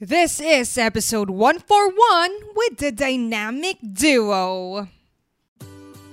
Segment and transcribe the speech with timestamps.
[0.00, 4.86] This is episode 141 with the dynamic duo.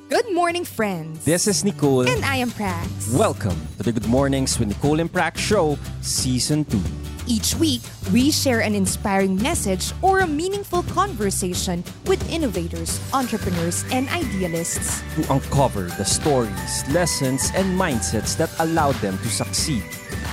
[0.10, 1.24] Good morning, friends.
[1.24, 2.10] This is Nicole.
[2.10, 3.14] And I am Prax.
[3.16, 6.82] Welcome to the Good Mornings with Nicole and Prax show, Season 2.
[7.28, 14.10] Each week, we share an inspiring message or a meaningful conversation with innovators, entrepreneurs, and
[14.10, 15.04] idealists.
[15.14, 19.84] To uncover the stories, lessons, and mindsets that allowed them to succeed.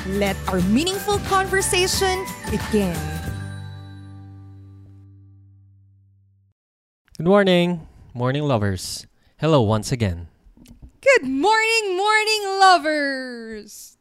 [0.06, 2.96] Let our meaningful conversation begin.
[7.22, 7.86] Good morning,
[8.18, 9.06] morning lovers.
[9.38, 10.26] Hello once again.
[10.98, 13.94] Good morning, morning lovers!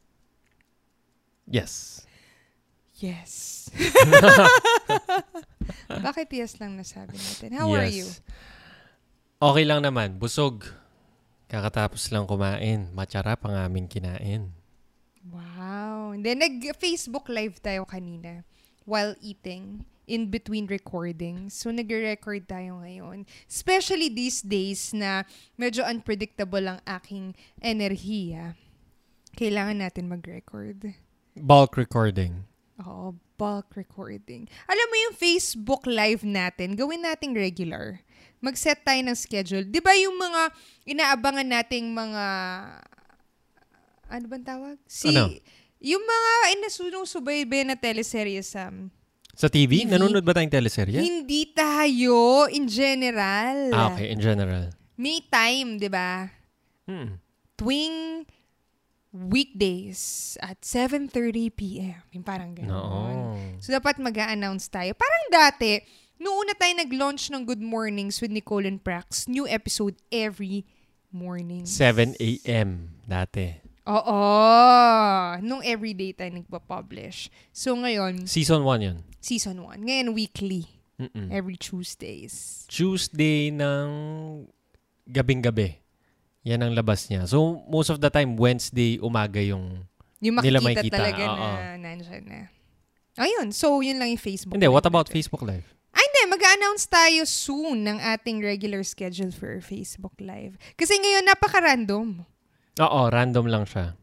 [1.46, 2.02] Yes.
[2.98, 3.70] Yes.
[6.10, 7.54] Bakit yes lang nasabi natin?
[7.54, 8.10] How are you?
[9.38, 10.66] Okay lang naman, busog.
[11.46, 12.90] Kakatapos lang kumain.
[12.90, 14.50] Matsarap ang aming kinain.
[15.30, 16.10] Wow.
[16.10, 18.42] And then nag-Facebook live tayo kanina
[18.82, 21.54] while eating in between recordings.
[21.54, 23.24] So, nag-record tayo ngayon.
[23.46, 25.22] Especially these days na
[25.54, 28.58] medyo unpredictable ang aking enerhiya.
[29.38, 30.92] Kailangan natin mag-record.
[31.32, 32.44] Bulk recording.
[32.82, 34.50] Oo, bulk recording.
[34.68, 38.02] Alam mo yung Facebook live natin, gawin nating regular.
[38.42, 39.64] Mag-set tayo ng schedule.
[39.64, 40.42] Di ba yung mga
[40.84, 42.24] inaabangan nating mga...
[44.12, 44.76] Ano bang tawag?
[44.84, 45.32] Si, Ano?
[45.82, 48.70] Yung mga inasunusubaybay na teleserye sa...
[49.32, 49.88] Sa TV?
[49.88, 49.88] TV?
[49.88, 51.00] Nanonood ba tayong teleserye?
[51.00, 53.72] Hindi tayo, in general.
[53.72, 54.12] Ah, okay.
[54.12, 54.68] In general.
[55.00, 56.28] May time, di ba?
[56.84, 57.16] Hmm.
[57.56, 58.28] Tuwing
[59.12, 62.00] weekdays at 7.30 p.m.
[62.12, 62.68] Yung parang gano'n.
[62.68, 63.36] No.
[63.56, 64.92] So, dapat mag announce tayo.
[64.92, 65.80] Parang dati,
[66.20, 70.68] noong una tayo nag-launch ng Good Mornings with Nicole and Prax, new episode every
[71.08, 71.64] morning.
[71.64, 73.00] 7 a.m.
[73.08, 73.56] dati.
[73.88, 74.20] Oo.
[75.40, 77.32] Nung everyday tayo nagpa-publish.
[77.52, 79.00] So, ngayon, Season 1 yun.
[79.22, 79.86] Season 1.
[79.86, 80.66] Ngayon, weekly.
[80.98, 81.30] Mm-mm.
[81.32, 82.66] Every Tuesdays.
[82.68, 83.88] Tuesday ng
[85.08, 85.78] gabing-gabi.
[86.42, 87.24] Yan ang labas niya.
[87.30, 89.86] So, most of the time, Wednesday, umaga yung...
[90.22, 91.38] Yung Nila makikita makikita, talaga oo.
[91.38, 92.40] na nandyan na.
[93.18, 93.50] Ayun.
[93.50, 94.54] So, yun lang yung Facebook.
[94.54, 95.16] Hindi, what about natin.
[95.18, 95.66] Facebook Live?
[95.94, 96.22] Ay, hindi.
[96.34, 100.58] Mag-announce tayo soon ng ating regular schedule for Facebook Live.
[100.78, 102.22] Kasi ngayon, napaka-random.
[102.78, 103.98] Oo, random lang siya.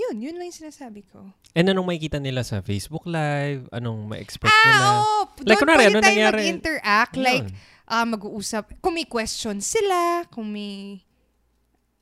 [0.00, 1.20] Yun, yun lang yung sinasabi ko.
[1.52, 3.68] And anong makikita nila sa Facebook Live?
[3.74, 4.80] Anong ma-expect nila?
[4.80, 5.18] Ah, oo.
[5.44, 6.40] Like, Doon kunwari, ano tayo nangyari?
[6.40, 7.14] mag-interact.
[7.18, 7.24] Yun.
[7.26, 7.48] Like,
[7.84, 8.64] ah, mag-uusap.
[8.80, 11.04] Kung may questions sila, kung may...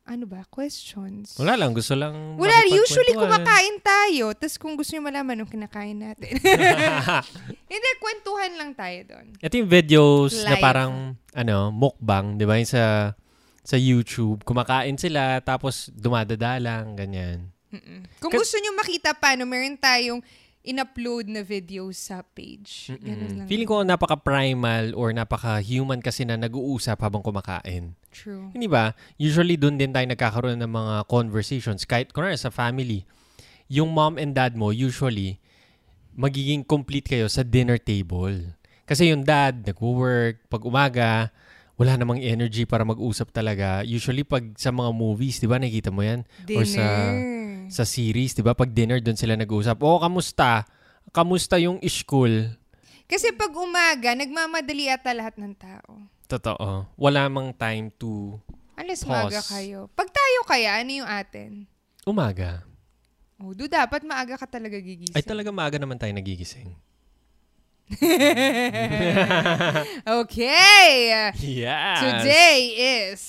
[0.09, 0.41] Ano ba?
[0.48, 1.36] Questions?
[1.36, 4.32] Wala lang, gusto lang Wala, usually kumakain tayo.
[4.32, 6.32] Tapos kung gusto nyo malaman anong kinakain natin.
[7.72, 9.36] Hindi, kwentuhan lang tayo doon.
[9.36, 10.65] Ito yung videos na Live.
[10.65, 12.56] parang, ano, mukbang, di ba?
[12.56, 13.12] Yung sa,
[13.60, 14.48] sa YouTube.
[14.48, 17.53] Kumakain sila, tapos dumadadalang, ganyan.
[17.73, 18.05] Mm-mm.
[18.21, 20.21] Kung Ka- gusto nyo makita paano, meron tayong
[20.69, 22.93] in-upload na video sa page.
[23.01, 23.47] Ganun lang.
[23.49, 27.97] Feeling ko napaka-primal or napaka-human kasi na nag-uusap habang kumakain.
[28.12, 28.53] True.
[28.53, 28.93] Hindi ba?
[29.17, 31.89] Usually, doon din tayo nagkakaroon ng mga conversations.
[31.89, 33.09] Kahit, kunwari, sa family,
[33.71, 35.41] yung mom and dad mo, usually,
[36.12, 38.53] magiging complete kayo sa dinner table.
[38.84, 41.33] Kasi yung dad, nag-work, pag umaga,
[41.78, 43.87] wala namang energy para mag-usap talaga.
[43.87, 46.27] Usually, pag sa mga movies, di ba, nakikita mo yan?
[46.45, 46.59] Dinner.
[46.59, 46.84] Or sa,
[47.69, 49.79] sa series, di ba, pag dinner, doon sila nag-uusap.
[49.84, 50.65] Oh, kamusta?
[51.12, 52.53] Kamusta yung school?
[53.09, 56.05] Kasi pag umaga, nagmamadali ata lahat ng tao.
[56.28, 56.84] Totoo.
[57.01, 58.37] Wala mang time to
[58.78, 59.11] Unless Pause.
[59.11, 59.81] maaga kayo.
[59.97, 61.67] Pag tayo kaya, ano yung atin?
[62.09, 62.65] umaga.
[63.39, 65.15] Oh, do dapat maaga ka talaga gigising.
[65.15, 66.73] Ay, talaga maaga naman tayo nagigising.
[70.21, 70.97] okay.
[71.41, 71.99] Yes!
[72.01, 73.23] Today is...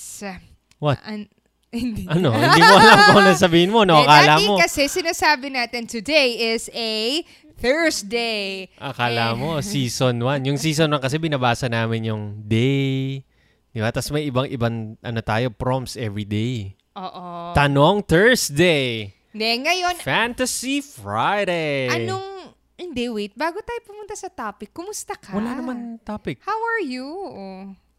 [0.80, 0.98] What?
[1.04, 1.28] An-
[1.70, 2.02] hindi.
[2.06, 2.34] Ano?
[2.34, 3.98] Hindi mo alam kung ano sabihin mo, no?
[3.98, 7.22] Eh, Akala mo, kasi sinasabi natin today is a
[7.56, 8.66] Thursday.
[8.74, 9.38] akala Eh.
[9.38, 10.48] mo, season 1.
[10.48, 13.22] Yung season 1 kasi binabasa namin yung day.
[13.70, 13.94] Di ba?
[13.94, 16.74] Tapos may ibang-ibang, ano tayo, prompts every day.
[16.98, 17.54] Oo.
[17.54, 19.14] Tanong Thursday.
[19.30, 21.86] Hindi, ngayon, Fantasy Friday.
[21.88, 22.26] anong...
[22.74, 23.36] Hindi, wait.
[23.36, 25.36] Bago tayo pumunta sa topic, kumusta ka?
[25.36, 26.40] Wala naman topic.
[26.42, 27.06] How are you?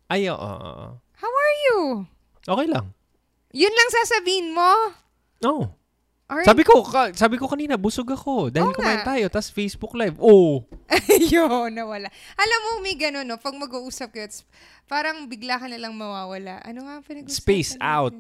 [0.09, 0.35] Ay, oo.
[0.35, 0.85] oo.
[1.15, 1.79] How are you?
[2.43, 2.89] Okay lang.
[3.51, 4.71] Yun lang sasabihin mo?
[5.43, 5.63] Oh.
[6.31, 8.47] Or, Sabi ko, ka- sabi ko kanina, busog ako.
[8.47, 9.27] Dahil Oo kumain tayo.
[9.27, 10.15] Tapos Facebook Live.
[10.15, 10.63] Oh.
[11.33, 12.07] Yun, nawala.
[12.39, 13.35] Alam mo, may gano'n, no?
[13.35, 14.31] Pag mag-uusap kayo,
[14.87, 16.63] parang bigla ka nalang mawawala.
[16.63, 17.83] Ano nga pinag-usapan Space natin?
[17.83, 18.19] out.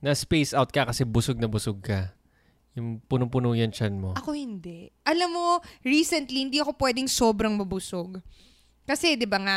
[0.00, 2.16] Na space out ka kasi busog na busog ka.
[2.72, 4.16] Yung punong-puno yan chan mo.
[4.16, 4.88] Ako hindi.
[5.04, 5.44] Alam mo,
[5.84, 8.16] recently, hindi ako pwedeng sobrang mabusog.
[8.88, 9.56] Kasi, di ba nga,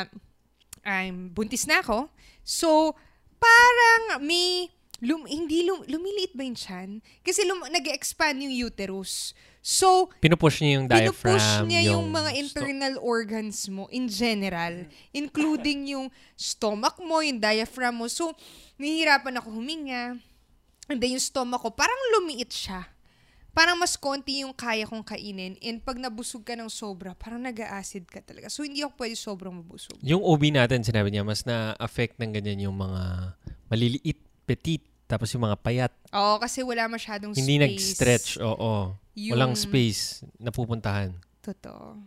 [0.84, 2.12] I'm buntis na ako.
[2.44, 2.92] So,
[3.40, 4.68] parang may,
[5.02, 6.90] lum, hindi lum, lumiliit ba yung chan?
[7.20, 9.36] Kasi lum, nag-expand yung uterus.
[9.66, 11.36] So, Pinupush niya yung diaphragm.
[11.42, 16.08] pinupush niya yung, mga sto- internal organs mo in general, including yung
[16.38, 18.06] stomach mo, yung diaphragm mo.
[18.06, 18.32] So,
[18.78, 20.22] nahihirapan ako huminga.
[20.86, 22.94] And then yung stomach ko, parang lumiit siya.
[23.56, 25.56] Parang mas konti yung kaya kong kainin.
[25.64, 28.52] And pag nabusog ka ng sobra, parang nag-acid ka talaga.
[28.52, 29.98] So, hindi ako pwede sobrang mabusog.
[30.04, 33.34] Yung OB natin, sinabi niya, mas na-affect ng ganyan yung mga
[33.72, 35.92] maliliit, petit, tapos yung mga payat.
[36.10, 37.62] Oo, kasi wala masyadong Hindi space.
[37.66, 38.94] nag-stretch, oo.
[39.18, 41.14] Yung- Walang space na pupuntahan.
[41.42, 42.02] Totoo.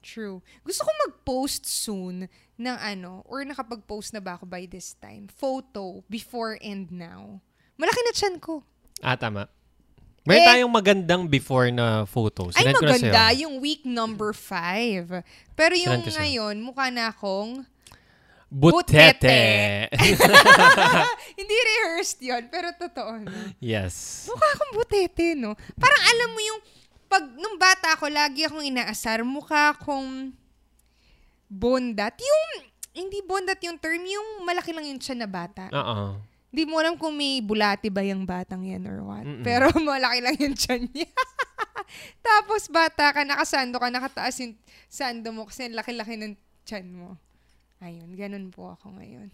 [0.00, 0.40] True.
[0.62, 6.00] Gusto ko mag-post soon ng ano, or nakapag-post na ba ako by this time, photo
[6.06, 7.42] before and now.
[7.76, 8.62] Malaki na chan ko.
[8.98, 9.46] Ah, tama.
[10.24, 12.52] Meron Eh, tayong magandang before na photo.
[12.52, 13.24] Ay, Sinend ko na maganda.
[13.32, 15.24] Yung week number five.
[15.56, 17.64] Pero yung ngayon, mukha na akong...
[18.48, 19.92] Butete!
[21.38, 23.20] Hindi rehearsed yon pero totoo.
[23.20, 23.32] No?
[23.60, 24.24] yes.
[24.24, 25.52] Mukha akong butete, no?
[25.76, 26.60] Parang alam mo yung...
[27.08, 29.20] Pag nung bata ako, lagi akong inaasar.
[29.20, 30.32] Mukha akong
[31.48, 32.16] bondat.
[32.16, 32.72] Yung...
[32.96, 34.00] Hindi bondat yung term.
[34.00, 35.68] Yung malaki lang yung tiyan na bata.
[35.68, 36.16] Oo.
[36.48, 39.24] Hindi mo alam kung may bulati ba yung batang yan or what.
[39.28, 39.44] Mm-mm.
[39.44, 41.12] Pero malaki lang yung tiyan niya.
[42.24, 44.56] Tapos bata ka, nakasando ka, nakataas yung
[44.88, 46.32] sando mo kasi laki-laki ng
[46.64, 47.20] tiyan mo.
[47.78, 49.30] Ayun, ganun po ako ngayon.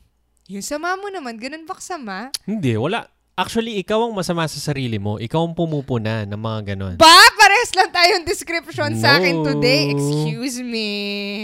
[0.52, 2.28] Yung sama mo naman, ganun ba kasama?
[2.44, 3.08] Hindi, wala.
[3.34, 5.16] Actually, ikaw ang masama sa sarili mo.
[5.16, 6.94] Ikaw ang pumupuna ng mga ganon.
[7.00, 7.33] Ba?
[7.64, 9.96] Pares lang tayong description sa akin today.
[9.96, 10.92] Excuse me.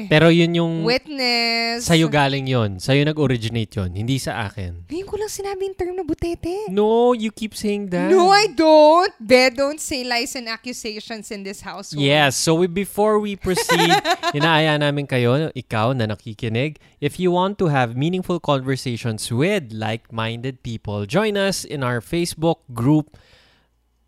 [0.05, 0.85] Pero yun yung...
[0.85, 1.89] Witness.
[1.89, 4.85] Sa'yo galing yon Sa'yo nag-originate yon Hindi sa akin.
[4.93, 6.69] Ngayon ko lang sinabi yung term na butete.
[6.69, 8.13] No, you keep saying that.
[8.13, 9.09] No, I don't.
[9.17, 12.05] Be, don't say lies and accusations in this household.
[12.05, 13.89] Yes, so we, before we proceed,
[14.37, 20.61] inaaya namin kayo, ikaw na nakikinig, if you want to have meaningful conversations with like-minded
[20.61, 23.17] people, join us in our Facebook group,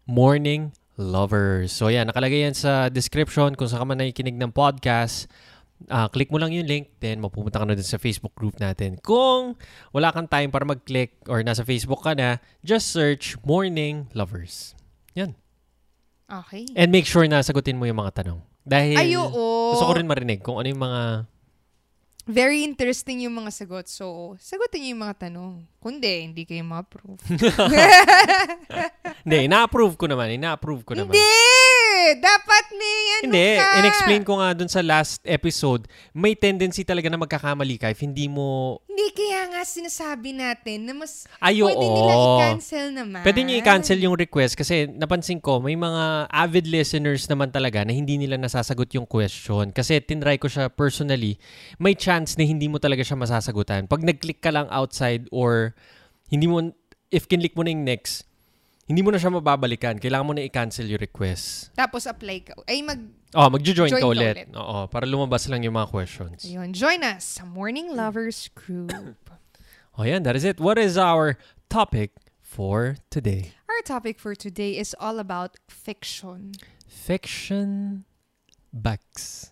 [0.03, 1.73] Morning Lovers.
[1.73, 5.29] So yan, nakalagay yan sa description kung saan ka man nakikinig ng podcast.
[5.91, 9.01] Ah, click mo lang yung link, then mapupunta ka na dun sa Facebook group natin.
[9.03, 9.59] Kung
[9.91, 14.79] wala kang time para mag-click or nasa Facebook ka na, just search Morning Lovers.
[15.19, 15.35] Yan.
[16.31, 16.71] Okay.
[16.79, 18.41] And make sure na sagutin mo yung mga tanong.
[18.63, 19.75] Dahil Ay, oo.
[19.75, 21.27] gusto ko rin marinig kung ano yung mga...
[22.23, 23.91] Very interesting yung mga sagot.
[23.91, 25.67] So, sagutin niyo yung mga tanong.
[25.83, 27.19] Kundi, hindi kayo ma-approve.
[29.23, 30.35] Hindi, ina-approve ko naman.
[30.35, 31.15] Ina-approve ko naman.
[31.15, 31.31] hindi!
[32.19, 33.67] Dapat may ano Hindi, ka.
[33.79, 38.27] in-explain ko nga dun sa last episode, may tendency talaga na magkakamali ka if hindi
[38.27, 38.79] mo...
[39.03, 41.91] Hindi, kaya nga sinasabi natin na mas Ay, pwede oo.
[41.91, 43.27] nila i-cancel naman.
[43.27, 47.91] Pwede nyo i-cancel yung request kasi napansin ko, may mga avid listeners naman talaga na
[47.91, 49.75] hindi nila nasasagot yung question.
[49.75, 51.35] Kasi tinry ko siya personally,
[51.83, 53.91] may chance na hindi mo talaga siya masasagutan.
[53.91, 55.75] Pag nag-click ka lang outside or
[56.31, 56.71] hindi mo,
[57.11, 58.23] if kinlik mo na yung next,
[58.93, 59.97] hindi mo na siya mababalikan.
[59.97, 61.73] Kailangan mo na i-cancel yung request.
[61.73, 62.53] Tapos apply ka.
[62.69, 63.01] Ay, mag...
[63.33, 64.37] Oh, magjo-join Join ka ulit.
[64.45, 64.47] ulit.
[64.53, 66.45] Oo, para lumabas lang yung mga questions.
[66.45, 68.93] Ayun, join us sa Morning Lovers Group.
[69.93, 70.25] Oh, yan.
[70.25, 70.57] That is it.
[70.57, 71.37] What is our
[71.69, 73.53] topic for today?
[73.69, 76.57] Our topic for today is all about fiction.
[76.89, 78.09] Fiction
[78.73, 79.52] books.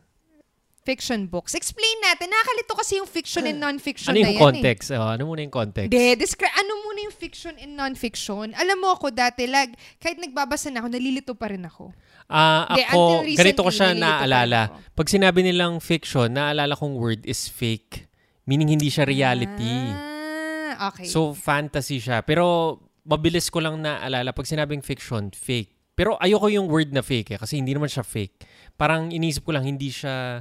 [0.91, 1.55] Fiction books.
[1.55, 2.27] Explain natin.
[2.27, 4.47] Nakakalito kasi yung fiction and non-fiction Ano na yung yan eh.
[4.51, 4.91] context?
[4.91, 5.87] Oh, ano muna yung context?
[5.87, 8.51] Hindi, descri- ano muna yung fiction and non-fiction?
[8.59, 9.71] Alam mo ako dati, lag,
[10.03, 11.95] kahit nagbabasa na ako, nalilito pa rin ako.
[12.27, 14.61] Ah, Hindi, ako, until ganito ko recently, siya pa naaalala.
[14.99, 18.11] Pag sinabi nilang fiction, naaalala kong word is fake.
[18.51, 19.75] Meaning hindi siya reality.
[19.95, 21.07] Ah, okay.
[21.07, 22.27] So, fantasy siya.
[22.27, 24.35] Pero, mabilis ko lang naaalala.
[24.35, 25.71] Pag sinabing fiction, fake.
[25.95, 28.41] Pero ayoko yung word na fake eh, kasi hindi naman siya fake.
[28.81, 30.41] Parang inisip ko lang, hindi siya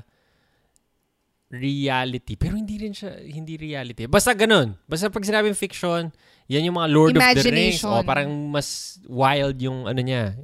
[1.50, 2.38] reality.
[2.38, 4.06] Pero hindi rin siya, hindi reality.
[4.06, 4.78] Basta ganun.
[4.86, 6.14] Basta pag sinabing fiction,
[6.46, 7.82] yan yung mga Lord of the Rings.
[7.84, 10.38] O, parang mas wild yung ano niya.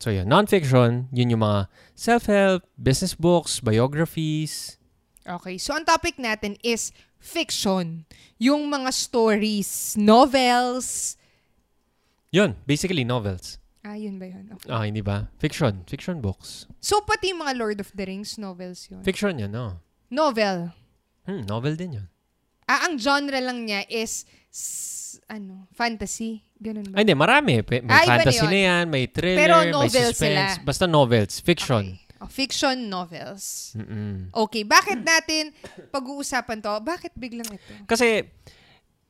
[0.00, 4.76] So yun, non-fiction, yun yung mga self-help, business books, biographies.
[5.24, 8.04] okay, so ang topic natin is fiction.
[8.36, 11.16] Yung mga stories, novels.
[12.28, 13.56] Yun, basically novels.
[13.84, 14.48] Ah, yun ba yun?
[14.56, 14.68] Okay.
[14.68, 15.28] Ah, hindi ba?
[15.36, 15.84] Fiction.
[15.84, 16.64] Fiction books.
[16.80, 19.04] So, pati yung mga Lord of the Rings novels yun.
[19.04, 19.80] Fiction yun, no?
[20.14, 20.70] Novel.
[21.26, 22.06] Hmm, novel din yun.
[22.64, 26.46] Ah, ang genre lang niya is, s- ano, fantasy.
[26.56, 26.96] Ganun ba?
[26.96, 27.52] Ay, hindi, marami.
[27.60, 30.16] May Ah, iba na fantasy na yan, may thriller, Pero may suspense.
[30.16, 30.42] sila.
[30.62, 31.42] Basta novels.
[31.42, 31.84] Fiction.
[31.98, 32.22] Okay.
[32.22, 33.74] Oh, fiction novels.
[33.76, 34.32] Mm-mm.
[34.32, 35.52] Okay, bakit natin
[35.90, 36.72] pag-uusapan to?
[36.80, 37.74] Bakit biglang ito?
[37.84, 38.24] Kasi,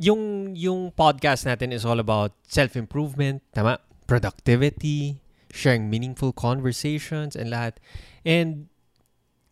[0.03, 3.79] yung, yung podcast natin is all about self-improvement, tama?
[4.11, 5.23] Productivity,
[5.55, 7.79] sharing meaningful conversations, and lahat.
[8.27, 8.67] And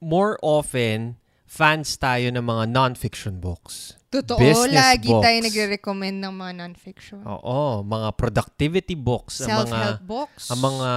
[0.02, 1.21] more often,
[1.52, 4.00] fans tayo ng mga non-fiction books.
[4.08, 5.24] Totoo, Business lagi books.
[5.24, 7.20] tayo nagre-recommend ng mga non-fiction.
[7.28, 10.48] Oo, mga productivity books, ang mga Self-help books.
[10.48, 10.88] ang mga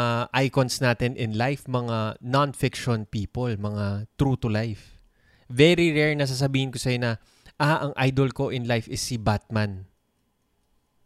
[0.47, 4.95] icons natin in life, mga non-fiction people, mga true to life.
[5.51, 7.11] Very rare na sasabihin ko sa'yo na,
[7.59, 9.91] ah, ang idol ko in life is si Batman.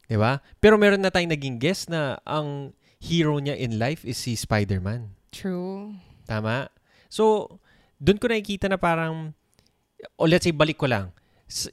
[0.09, 0.45] ba?
[0.61, 5.13] Pero meron na tayong naging guess na ang hero niya in life is si Spider-Man.
[5.33, 5.97] True.
[6.29, 6.69] Tama?
[7.09, 7.57] So,
[7.97, 9.33] doon ko nakikita na parang,
[10.15, 11.11] o let's say, balik ko lang.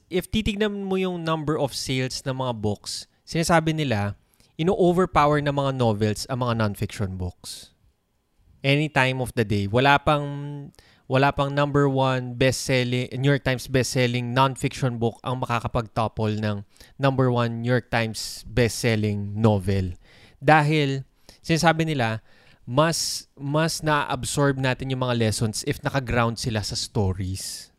[0.09, 4.17] If titignan mo yung number of sales ng mga books, sinasabi nila,
[4.57, 7.77] ino-overpower ng mga novels ang mga non-fiction books.
[8.65, 9.69] Any time of the day.
[9.69, 10.25] Wala pang,
[11.05, 16.65] wala pang number one best-selling, New York Times best-selling non-fiction book ang makakapag-topple ng
[16.97, 19.93] number one New York Times best-selling novel.
[20.41, 21.05] Dahil,
[21.45, 22.25] sinasabi nila,
[22.67, 27.71] mas mas na-absorb natin yung mga lessons if naka-ground sila sa stories.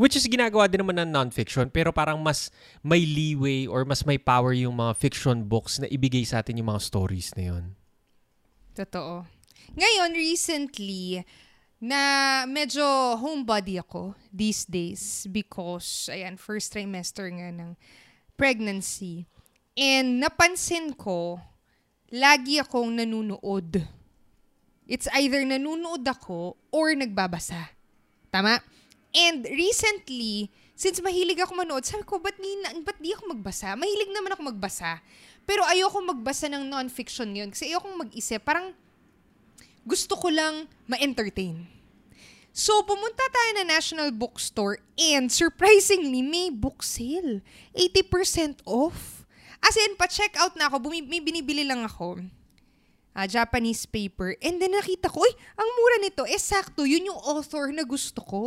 [0.00, 2.48] Which is ginagawa din naman ng non-fiction pero parang mas
[2.80, 6.72] may leeway or mas may power yung mga fiction books na ibigay sa atin yung
[6.72, 7.76] mga stories na yun.
[8.72, 9.28] Totoo.
[9.76, 11.20] Ngayon, recently,
[11.80, 12.00] na
[12.48, 12.80] medyo
[13.20, 17.76] homebody ako these days because, ayan, first trimester nga ng
[18.40, 19.28] pregnancy.
[19.76, 21.44] And napansin ko,
[22.08, 23.84] lagi akong nanunood.
[24.88, 27.76] It's either nanunood ako or nagbabasa.
[28.32, 28.64] Tama?
[29.10, 33.74] And recently, since mahilig ako manood, sabi ko, ba't na- ba't di ako magbasa?
[33.74, 35.02] Mahilig naman ako magbasa.
[35.44, 37.50] Pero ayoko magbasa ng non-fiction yun.
[37.50, 38.38] Kasi ayoko mag-isip.
[38.46, 38.70] Parang
[39.82, 41.66] gusto ko lang ma-entertain.
[42.50, 47.42] So, pumunta tayo na National Bookstore and surprisingly, may book sale.
[47.74, 49.22] 80% off.
[49.62, 50.90] As in, pa-check out na ako.
[50.90, 52.26] Bumi- may binibili lang ako.
[53.10, 54.38] Ah, Japanese paper.
[54.38, 56.22] And then nakita ko, uy, ang mura nito.
[56.24, 58.42] Eh, sakto, yun yung author na gusto ko.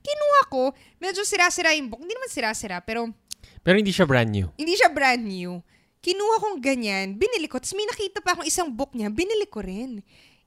[0.00, 0.62] Kinuha ko.
[0.96, 2.00] Medyo sira-sira yung book.
[2.00, 3.12] Hindi naman sira-sira, pero
[3.60, 4.48] Pero hindi siya brand new.
[4.56, 5.60] hindi siya brand new.
[6.00, 7.58] Kinuha kong ganyan, binili ko.
[7.58, 10.00] Tapos may nakita pa akong isang book niya, binili ko rin.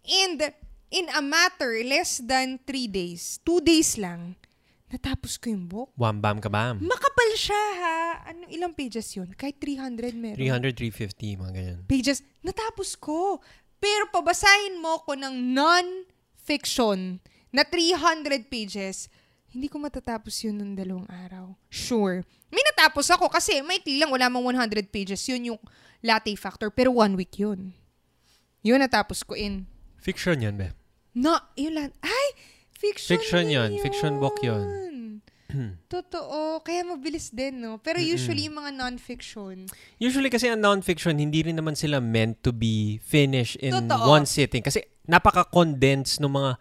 [0.08, 0.40] And
[0.90, 4.40] in a matter less than three days, two days lang,
[4.90, 5.90] natapos ko yung book.
[5.96, 6.82] Wham bam kabam.
[6.82, 7.98] Makapal siya ha.
[8.34, 9.30] Ano, ilang pages yun?
[9.38, 10.38] Kahit 300 meron.
[10.38, 11.80] 300, 350, mga ganyan.
[11.86, 12.20] Pages.
[12.42, 13.42] Natapos ko.
[13.80, 17.24] Pero pabasahin mo ko ng non-fiction
[17.56, 19.08] na 300 pages,
[19.50, 21.56] hindi ko matatapos yun ng dalawang araw.
[21.72, 22.22] Sure.
[22.52, 25.24] May natapos ako kasi maikli lang, wala mang 100 pages.
[25.32, 25.60] Yun yung
[26.04, 26.70] latte factor.
[26.70, 27.72] Pero one week yun.
[28.62, 29.64] Yun natapos ko in.
[29.98, 30.76] Fiction yan, be.
[31.16, 31.90] No, yun lang.
[32.04, 32.28] Ay!
[32.80, 33.70] Fiction, Fiction na yun.
[33.84, 34.64] Fiction book yun.
[35.92, 36.64] Totoo.
[36.64, 37.82] Kaya mabilis din, no?
[37.82, 39.68] Pero usually yung mga non-fiction,
[40.00, 44.08] Usually kasi ang non-fiction, hindi rin naman sila meant to be finished in Totoo.
[44.08, 44.64] one sitting.
[44.64, 46.52] Kasi napaka-condense ng mga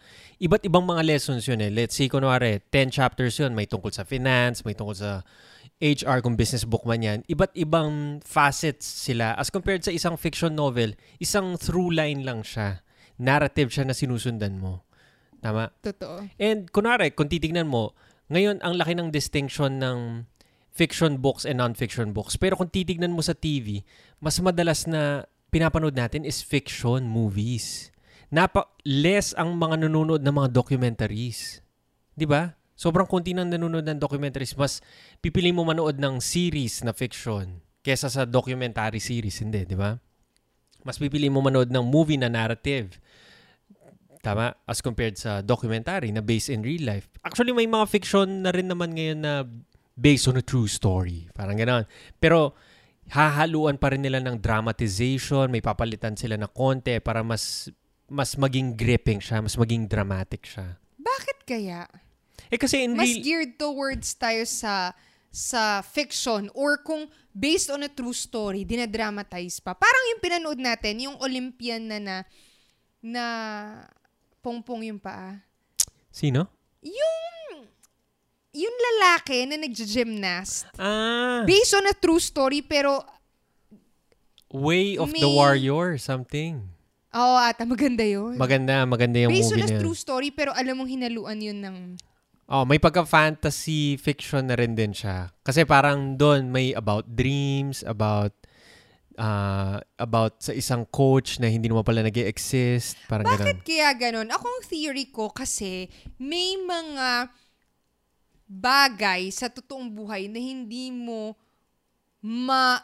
[0.41, 1.71] iba't ibang mga lessons yun eh.
[1.71, 3.53] Let's say, kunwari, 10 chapters yun.
[3.53, 5.23] May tungkol sa finance, may tungkol sa
[5.79, 7.19] HR kung business book man yan.
[7.31, 9.37] Iba't ibang facets sila.
[9.39, 12.83] As compared sa isang fiction novel, isang through line lang siya.
[13.21, 14.88] Narrative siya na sinusundan mo.
[15.39, 15.71] Tama?
[15.83, 16.27] totoo.
[16.37, 17.95] And kunwari, kung titignan mo,
[18.29, 20.29] ngayon ang laki ng distinction ng
[20.79, 22.39] fiction books and non-fiction books.
[22.39, 23.83] Pero kung titignan mo sa TV,
[24.23, 27.91] mas madalas na pinapanood natin is fiction movies.
[28.29, 31.65] Napa less ang mga nanonood ng mga documentaries.
[32.13, 32.55] 'Di ba?
[32.79, 34.55] Sobrang konti nang nanonood ng documentaries.
[34.55, 34.85] Mas
[35.19, 39.97] pipili mo manood ng series na fiction kesa sa documentary series, hindi, 'di ba?
[40.85, 43.01] Mas pipili mo manood ng movie na narrative.
[44.21, 44.55] Tama?
[44.67, 47.07] As compared sa documentary na based in real life.
[47.23, 49.47] Actually, may mga fiction na rin naman ngayon na
[49.99, 51.27] based on a true story.
[51.35, 51.87] Parang gano'n.
[52.19, 52.55] Pero,
[53.11, 57.73] hahaluan pa rin nila ng dramatization, may papalitan sila na konti para mas
[58.09, 60.81] mas maging gripping siya, mas maging dramatic siya.
[60.97, 61.85] Bakit kaya?
[62.49, 63.21] Eh kasi in mas real...
[63.21, 64.97] geared towards tayo sa
[65.29, 67.05] sa fiction or kung
[67.37, 69.77] based on a true story, dinadramatize pa.
[69.77, 72.17] Parang yung pinanood natin, yung Olympian na na,
[73.05, 73.25] na
[74.39, 75.39] pongpong yung paa.
[76.09, 76.49] Sino?
[76.81, 77.67] Yung,
[78.53, 80.71] yung lalaki na nagja-gymnast.
[80.75, 83.03] Ah, Based on a true story, pero,
[84.49, 86.65] Way of the May- Warrior, something.
[87.11, 88.33] oo ata, maganda yun.
[88.35, 89.83] Maganda, maganda yung based on movie a na yun.
[89.83, 91.77] true story, pero alam mong hinaluan yun ng,
[92.47, 95.29] Oh, may pagka-fantasy fiction na rin din siya.
[95.43, 98.33] Kasi parang doon may about dreams, about
[99.19, 103.43] uh, about sa isang coach na hindi naman pala nag exist Parang ganun.
[103.43, 104.29] Bakit kaya ganun?
[104.31, 107.29] Ako ang theory ko kasi may mga
[108.49, 111.37] bagay sa totoong buhay na hindi mo
[112.23, 112.81] ma...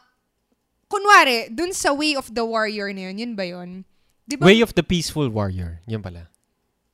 [0.85, 3.83] Kunwari, dun sa Way of the Warrior na yun, yun ba yun?
[4.29, 4.45] Di ba?
[4.45, 5.81] Way of the Peaceful Warrior.
[5.89, 6.29] Yan pala.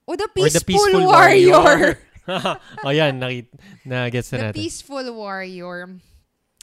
[0.06, 1.98] o the Or Peaceful, the Peaceful Warrior.
[2.86, 3.50] o yan, nakit,
[3.82, 4.56] na gets na the natin.
[4.58, 5.90] Peaceful Warrior.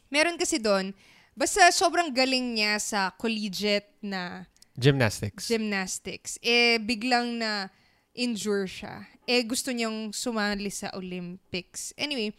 [0.07, 0.96] Meron kasi doon,
[1.38, 5.46] basta sobrang galing niya sa collegiate na Gymnastics.
[5.50, 6.32] gymnastics.
[6.41, 7.70] Eh, biglang na
[8.13, 9.06] injure siya.
[9.25, 11.94] Eh, gusto niyang sumali sa Olympics.
[11.98, 12.34] Anyway,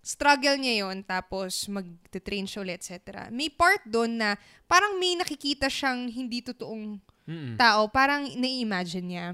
[0.00, 3.28] struggle niya yon tapos mag-train siya ulit, etc.
[3.28, 7.56] May part doon na parang may nakikita siyang hindi totoong Mm-mm.
[7.56, 9.26] tao, parang nai-imagine niya.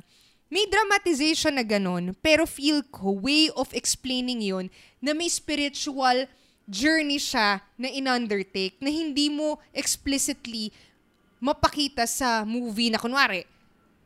[0.51, 4.71] May dramatization na ganun, pero feel ko, way of explaining yon
[5.03, 6.31] na may spiritual
[6.65, 10.73] journey siya na in-undertake na hindi mo explicitly
[11.45, 13.45] mapakita sa movie na kunwari,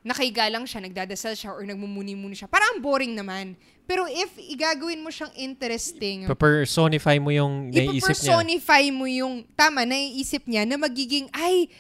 [0.03, 2.51] nakaiga lang siya, nagdadasal siya, or nagmumuni-muni siya.
[2.51, 3.55] Parang boring naman.
[3.87, 8.03] Pero if igagawin mo siyang interesting, Pa-personify mo yung naiisip niya.
[8.03, 11.71] ipersonify mo yung, tama, naiisip niya na magiging, ay,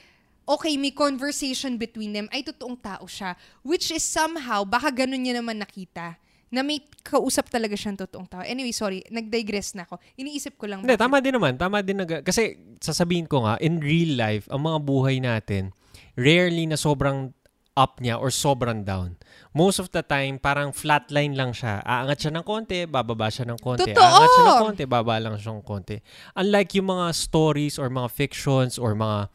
[0.46, 3.34] okay, may conversation between them, ay totoong tao siya.
[3.66, 6.16] Which is somehow, baka ganun niya naman nakita
[6.48, 8.42] na may kausap talaga siyang totoong tao.
[8.44, 10.00] Anyway, sorry, nag-digress na ako.
[10.16, 10.80] Iniisip ko lang.
[10.80, 11.52] Hindi, bakit- tama din naman.
[11.60, 15.76] Tama din nag- Kasi sasabihin ko nga, in real life, ang mga buhay natin,
[16.16, 17.36] rarely na sobrang
[17.78, 19.14] up niya or sobrang down.
[19.54, 21.78] Most of the time, parang flatline lang siya.
[21.86, 23.94] Aangat siya ng konti, bababa siya ng konti.
[23.94, 24.02] Totoo!
[24.02, 25.96] Aangat siya ng konti, bababa lang siya ng konti.
[26.34, 29.30] Unlike yung mga stories or mga fictions or mga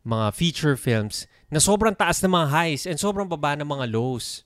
[0.00, 4.42] mga feature films na sobrang taas ng mga highs and sobrang baba ng mga lows.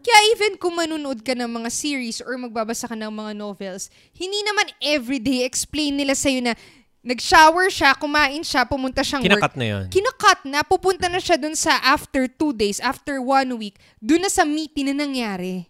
[0.00, 4.40] Kaya even kung manunood ka ng mga series or magbabasa ka ng mga novels, hindi
[4.44, 6.56] naman everyday explain nila sa'yo na
[7.00, 9.32] nag-shower siya, kumain siya, pumunta siyang work.
[9.40, 9.84] Kinakat na yun.
[9.88, 14.28] Kinakat na, pupunta na siya dun sa after two days, after one week, dun na
[14.32, 15.64] sa meeting na nangyari.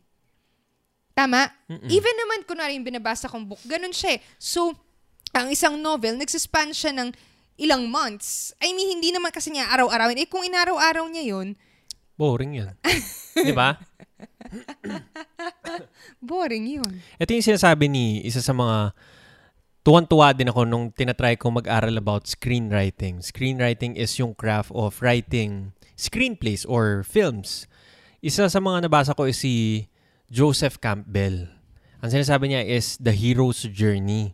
[1.14, 1.50] Tama?
[1.90, 4.20] Even naman, kunwari yung binabasa kong book, ganun siya eh.
[4.38, 4.74] So,
[5.30, 7.14] ang isang novel, nagsispan siya ng
[7.60, 8.50] ilang months.
[8.58, 10.18] I mean, hindi naman kasi niya araw-arawin.
[10.22, 11.54] Eh, kung inaraw-araw niya yun,
[12.20, 12.76] Boring yun.
[13.48, 13.80] Di ba?
[16.30, 16.90] boring yun.
[17.16, 18.92] Ito yung sinasabi ni isa sa mga
[19.80, 23.24] tuwan-tuwa din ako nung tinatry ko mag-aral about screenwriting.
[23.24, 27.68] Screenwriting is yung craft of writing screenplays or films.
[28.24, 29.86] Isa sa mga nabasa ko is si
[30.32, 31.52] Joseph Campbell.
[32.00, 34.32] Ang sinasabi niya is the hero's journey.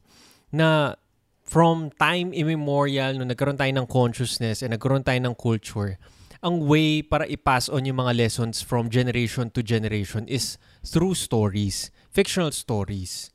[0.55, 0.95] Na
[1.43, 5.99] from time immemorial, nung nagkaroon tayo ng consciousness and nagkaroon tayo ng culture,
[6.41, 11.89] ang way para i-pass on yung mga lessons from generation to generation is through stories,
[12.13, 13.31] fictional stories.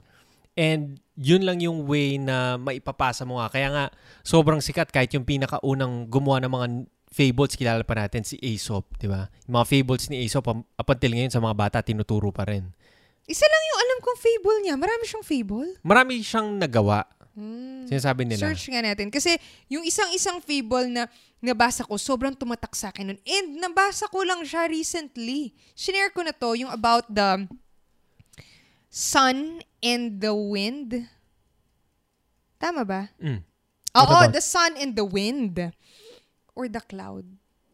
[0.60, 3.48] And yun lang yung way na maipapasa mo nga.
[3.50, 3.86] Kaya nga,
[4.22, 6.68] sobrang sikat kahit yung pinakaunang gumawa ng mga
[7.12, 9.28] fables, kilala pa natin si Aesop, di ba?
[9.48, 12.72] Yung mga fables ni Aesop, up up until ngayon sa mga bata, tinuturo pa rin.
[13.28, 14.76] Isa lang yung alam kong fable niya.
[14.76, 15.70] Marami siyang fable.
[15.86, 17.06] Marami siyang nagawa.
[17.32, 17.88] Hmm.
[17.88, 18.44] Sinasabi nila.
[18.52, 19.08] Search nga natin.
[19.08, 19.40] Kasi
[19.72, 21.08] yung isang-isang fable na
[21.42, 23.20] nabasa ko, sobrang tumatak sa akin nun.
[23.26, 25.58] And nabasa ko lang siya recently.
[25.74, 27.50] Shinare ko na to, yung about the
[28.88, 31.10] sun and the wind.
[32.62, 33.10] Tama ba?
[33.18, 33.42] Mm.
[33.98, 34.32] Oo, about?
[34.32, 35.58] the sun and the wind.
[36.54, 37.26] Or the cloud.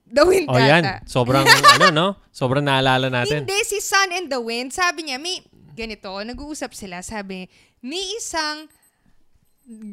[0.07, 1.03] The wind Oh, yan.
[1.03, 1.43] Sobrang,
[1.75, 2.07] ano, no?
[2.31, 3.43] Sobrang naalala natin.
[3.43, 5.43] Hindi, si Sun and the Wind, sabi niya, may,
[5.75, 7.51] ganito, nag-uusap sila, sabi,
[7.83, 8.71] may isang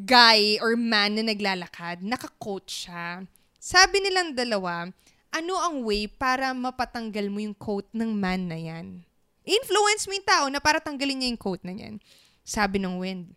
[0.06, 3.26] guy or man na naglalakad, naka-coach siya.
[3.64, 4.92] Sabi nilang dalawa,
[5.33, 9.00] ano ang way para mapatanggal mo yung coat ng man na yan?
[9.40, 11.96] Influence mo yung tao na para tanggalin niya yung coat na yan.
[12.44, 13.33] Sabi ng wind,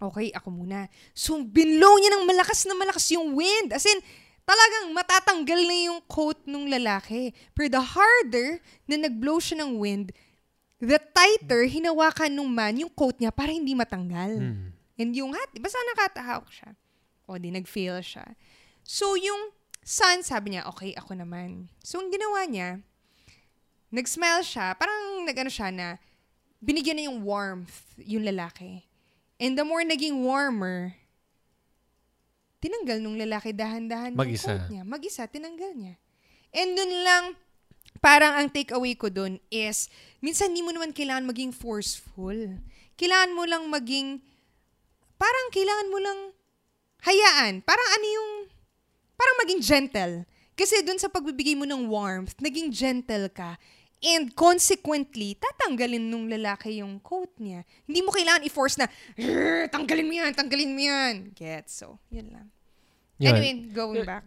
[0.00, 0.88] okay, ako muna.
[1.12, 3.76] So, binlow niya ng malakas na malakas yung wind.
[3.76, 4.00] As in,
[4.48, 7.36] talagang matatanggal na yung coat ng lalaki.
[7.52, 10.16] Pero the harder na nag-blow siya ng wind,
[10.80, 14.40] the tighter hinawakan nung man yung coat niya para hindi matanggal.
[14.40, 14.72] Mm.
[14.96, 16.72] And yung hat, basta nakatahawak siya.
[17.28, 18.24] O di nag-fail siya.
[18.90, 19.54] So yung
[19.86, 21.70] son, sabi niya, okay, ako naman.
[21.78, 22.82] So ang ginawa niya,
[23.94, 25.94] nag-smile siya, parang nag-ano siya na,
[26.58, 28.82] binigyan na yung warmth yung lalaki.
[29.38, 30.98] And the more naging warmer,
[32.58, 34.58] tinanggal nung lalaki dahan-dahan yung Mag-isa.
[34.58, 34.82] coat niya.
[34.82, 35.94] Mag-isa, tinanggal niya.
[36.50, 37.24] And dun lang,
[38.02, 39.86] parang ang takeaway ko dun is,
[40.18, 42.58] minsan hindi mo naman kailangan maging forceful.
[42.98, 44.18] Kailangan mo lang maging,
[45.14, 46.18] parang kailangan mo lang
[47.06, 47.62] hayaan.
[47.62, 48.30] Parang ano yung,
[49.20, 50.24] parang maging gentle.
[50.56, 53.60] Kasi dun sa pagbibigay mo ng warmth, naging gentle ka.
[54.00, 57.68] And consequently, tatanggalin nung lalaki yung coat niya.
[57.84, 58.88] Hindi mo kailangan i-force na,
[59.20, 61.14] "Rrr, tanggalin mo yan, tanggalin mo yan.
[61.36, 62.48] Get so, yun lang.
[63.20, 63.36] Yun.
[63.36, 64.24] Anyway, going back.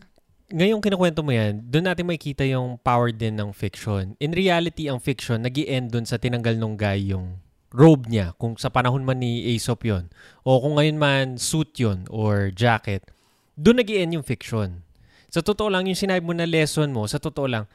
[0.53, 4.13] ngayong kinukwento mo yan, doon natin makikita yung power din ng fiction.
[4.21, 7.41] In reality, ang fiction, nag end doon sa tinanggal nung guy yung
[7.73, 8.38] robe niya.
[8.38, 10.13] Kung sa panahon man ni Aesop yon
[10.45, 13.10] O kung ngayon man suit yon or jacket.
[13.54, 14.82] Doon nag end yung fiction.
[15.34, 17.66] Sa totoo lang, yung sinabi mo na lesson mo, sa totoo lang,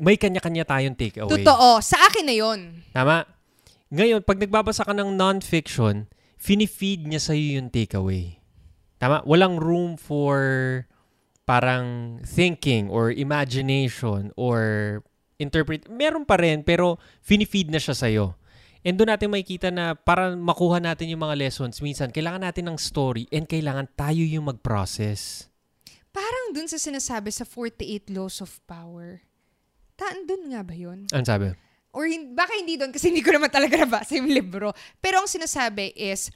[0.00, 1.44] may kanya-kanya tayong take away.
[1.44, 1.80] Totoo.
[1.84, 2.84] Sa akin na yun.
[2.92, 3.28] Tama?
[3.92, 6.08] Ngayon, pag nagbabasa ka ng non-fiction,
[6.40, 8.40] finifeed niya sa'yo yung takeaway.
[8.96, 9.20] Tama?
[9.28, 10.40] Walang room for
[11.44, 14.60] parang thinking or imagination or
[15.36, 15.84] interpret.
[15.92, 18.39] Meron pa rin, pero finifeed na siya sa'yo.
[18.80, 22.78] And doon natin makikita na para makuha natin yung mga lessons, minsan kailangan natin ng
[22.80, 25.52] story and kailangan tayo yung mag-process.
[26.10, 29.20] Parang dun sa sinasabi sa 48 Laws of Power.
[30.00, 31.04] Taan dun nga ba yun?
[31.12, 31.52] Ano sabi?
[31.92, 34.72] Or hin- baka hindi doon kasi hindi ko naman talaga nabasa yung libro.
[34.98, 36.32] Pero ang sinasabi is,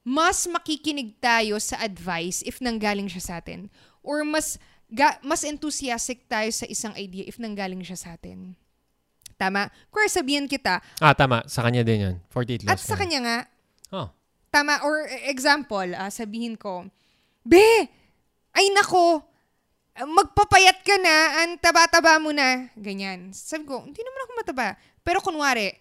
[0.00, 3.68] mas makikinig tayo sa advice if nanggaling siya sa atin.
[4.00, 4.56] Or mas
[4.88, 8.54] ga- mas enthusiastic tayo sa isang idea if nanggaling siya sa atin.
[9.36, 9.68] Tama?
[9.92, 11.44] Kung sabihin kita, Ah, tama.
[11.44, 12.16] Sa kanya din yun.
[12.32, 12.84] 48 at laws.
[12.84, 13.38] sa kanya nga,
[13.92, 14.08] Oh.
[14.50, 14.80] Tama.
[14.82, 16.88] Or eh, example, ah, sabihin ko,
[17.46, 17.86] Be!
[18.50, 19.22] Ay nako!
[19.96, 22.68] Magpapayat ka na, ang taba-taba mo na.
[22.76, 23.32] Ganyan.
[23.32, 24.68] Sabi ko, hindi naman ako mataba.
[25.00, 25.72] Pero kunwari,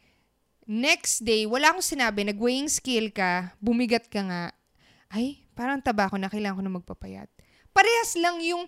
[0.63, 4.43] next day, wala akong sinabi, nag-weighing scale ka, bumigat ka nga,
[5.11, 7.27] ay, parang taba ko na, kailangan ko na magpapayat.
[7.75, 8.67] Parehas lang yung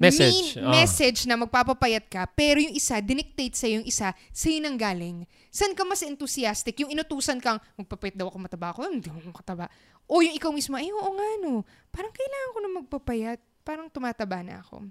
[0.00, 0.72] Message, main oh.
[0.72, 5.28] message na magpapapayat ka, pero yung isa, dinictate sa yung isa, sa'yo nang galing.
[5.52, 6.72] Saan ka mas enthusiastic?
[6.80, 9.68] Yung inutusan kang, magpapayat daw ako mataba ako, hindi ako kataba.
[10.08, 14.40] O yung ikaw mismo, ay oo nga no, parang kailangan ko na magpapayat, parang tumataba
[14.40, 14.88] na ako.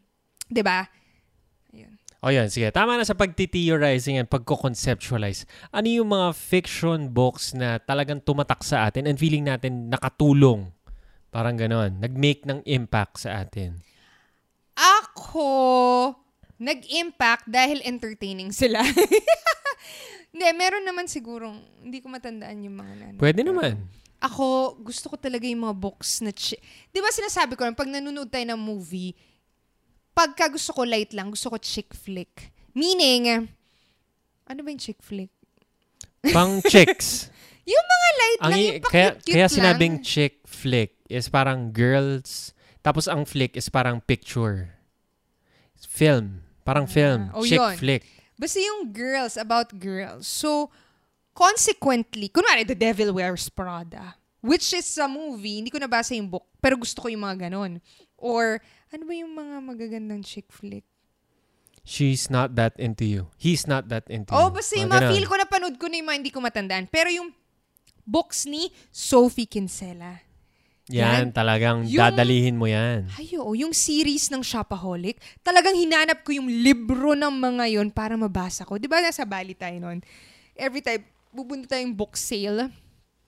[0.62, 0.86] ba?
[1.74, 1.94] Ayun.
[2.20, 2.68] O yan, sige.
[2.70, 5.48] Tama na sa pagti-theorizing and pagko-conceptualize.
[5.72, 10.68] Ano yung mga fiction books na talagang tumatak sa atin and feeling natin nakatulong?
[11.32, 11.98] Parang ganon.
[11.98, 13.80] Nag-make ng impact sa atin.
[14.80, 16.16] Ako,
[16.56, 18.80] nag-impact dahil entertaining sila.
[20.32, 23.14] Hindi, meron naman sigurong, hindi ko matandaan yung mga nan.
[23.18, 23.82] Pwede naman.
[24.22, 26.62] Ako, gusto ko talaga yung mga books na, chi-
[26.94, 29.18] di ba sinasabi ko lang, pag nanonood tayo ng movie,
[30.14, 32.54] pagka gusto ko light lang, gusto ko chick flick.
[32.78, 33.50] Meaning,
[34.46, 35.34] ano ba yung chick flick?
[36.30, 37.34] Pang chicks.
[37.66, 39.56] Yung mga light ang lang, yung kaya, pa-cute-cute kaya lang.
[39.56, 44.76] sinabing chick flick is parang girls, tapos ang flick is parang picture.
[45.80, 46.44] Film.
[46.64, 47.32] Parang film.
[47.34, 47.76] oh, chick yun.
[47.76, 48.04] flick.
[48.40, 50.24] Basta yung girls, about girls.
[50.24, 50.72] So,
[51.36, 56.48] consequently, kunwari, The Devil Wears Prada, which is a movie, hindi ko nabasa yung book,
[56.64, 57.84] pero gusto ko yung mga ganon.
[58.16, 58.64] Or,
[58.96, 60.88] ano ba yung mga magagandang chick flick?
[61.84, 63.34] She's not that into you.
[63.36, 64.38] He's not that into you.
[64.38, 66.86] Oh, basta yung Mga feel ko, napanood ko na yung mga hindi ko matandaan.
[66.86, 67.34] Pero yung
[68.06, 70.22] books ni Sophie Kinsella.
[70.90, 71.30] Yan, Yan.
[71.30, 73.06] talagang Yung- dadalihin mo yan.
[73.22, 78.66] Ayo, yung series ng Shopaholic, talagang hinanap ko yung libro ng mga yon para mabasa
[78.66, 78.82] ko.
[78.82, 80.02] Di ba nasa Bali tayo nun?
[80.58, 82.74] Every time, bubunta tayong book sale,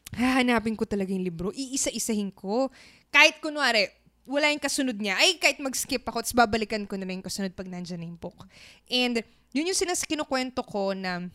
[0.09, 1.53] hahanapin ko talaga yung libro.
[1.53, 2.73] Iisa-isahin ko.
[3.13, 3.85] Kahit kunwari,
[4.25, 5.21] wala yung kasunod niya.
[5.21, 8.17] Ay, kahit mag-skip ako, tapos babalikan ko na lang yung kasunod pag nandyan na yung
[8.17, 8.41] book.
[8.89, 9.21] And
[9.53, 11.29] yun yung sinas kinukwento ko na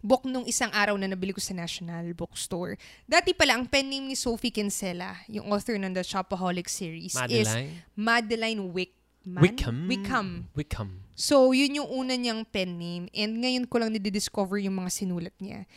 [0.00, 2.80] book nung isang araw na nabili ko sa National Bookstore.
[3.04, 7.46] Dati pala, ang pen name ni Sophie Kinsella, yung author ng The Shopaholic series, is
[7.46, 7.70] Madeline?
[7.94, 9.42] Madeline Wickman?
[9.44, 9.76] Wickham.
[9.86, 10.28] Wickham.
[10.56, 10.90] Wickham.
[11.12, 13.12] So, yun yung una niyang pen name.
[13.12, 15.68] And ngayon ko lang nidi-discover yung mga sinulat niya.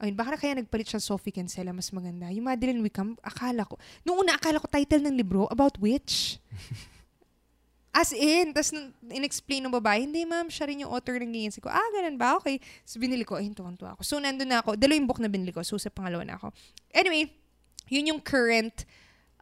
[0.00, 2.28] Ayun, baka na kaya nagpalit siya Sophie Kinsella, mas maganda.
[2.32, 6.36] Yung Madeline Wickham, akala ko, nung una akala ko title ng libro, about which?
[7.90, 11.50] As in, nung in-explain ng babae, hindi ma'am, siya rin yung author ng ganyan.
[11.58, 12.38] Ko, ah, ganun ba?
[12.38, 12.62] Okay.
[12.86, 14.06] So, binili ko, ayun, tuwang-tuwa ako.
[14.06, 14.78] So, nandun na ako.
[14.78, 15.58] Dalawang book na binili ko.
[15.66, 16.54] So, sa pangalawa na ako.
[16.94, 17.34] Anyway,
[17.90, 18.86] yun yung current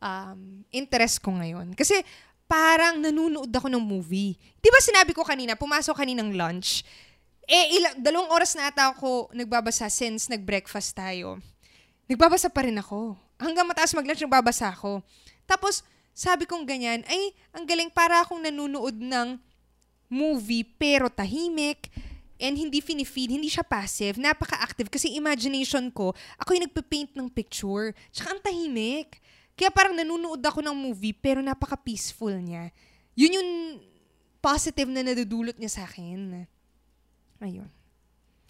[0.00, 1.76] um, interest ko ngayon.
[1.76, 2.00] Kasi,
[2.48, 4.32] parang nanunood ako ng movie.
[4.64, 6.80] Di ba sinabi ko kanina, pumasok kaninang lunch,
[7.44, 11.36] eh, ilang, dalawang oras na ata ako nagbabasa since nag-breakfast tayo.
[12.08, 13.16] Nagbabasa pa rin ako.
[13.36, 15.04] Hanggang mataas mag-lunch, nagbabasa ako.
[15.44, 15.84] Tapos,
[16.18, 19.38] sabi kong ganyan, ay, ang galing para akong nanunood ng
[20.10, 21.86] movie pero tahimik
[22.42, 26.10] and hindi finifeed, hindi siya passive, napaka-active kasi imagination ko,
[26.42, 27.94] ako yung nagpe-paint ng picture.
[28.10, 29.22] Tsaka ang tahimik.
[29.54, 32.74] Kaya parang nanunood ako ng movie pero napaka-peaceful niya.
[33.14, 33.50] Yun yung
[34.42, 36.46] positive na nadudulot niya sa akin.
[37.38, 37.70] Ayun.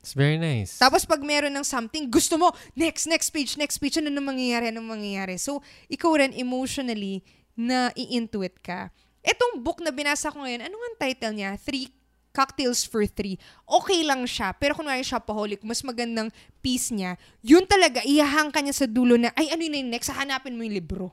[0.01, 0.81] It's very nice.
[0.81, 4.73] Tapos pag meron ng something, gusto mo, next, next page, next page, ano na mangyayari,
[4.73, 5.37] ano mangyayari.
[5.37, 7.21] So, ikaw rin emotionally
[7.59, 8.95] na i-intuit ka.
[9.27, 11.51] Etong book na binasa ko ngayon, ano nga ang title niya?
[11.59, 11.91] Three
[12.31, 13.35] Cocktails for Three.
[13.67, 16.31] Okay lang siya, pero kunwari shopaholic, mas magandang
[16.63, 20.15] piece niya, yun talaga, iyahang ka niya sa dulo na, ay, ano yun yung next?
[20.15, 21.11] Hanapin mo yung libro.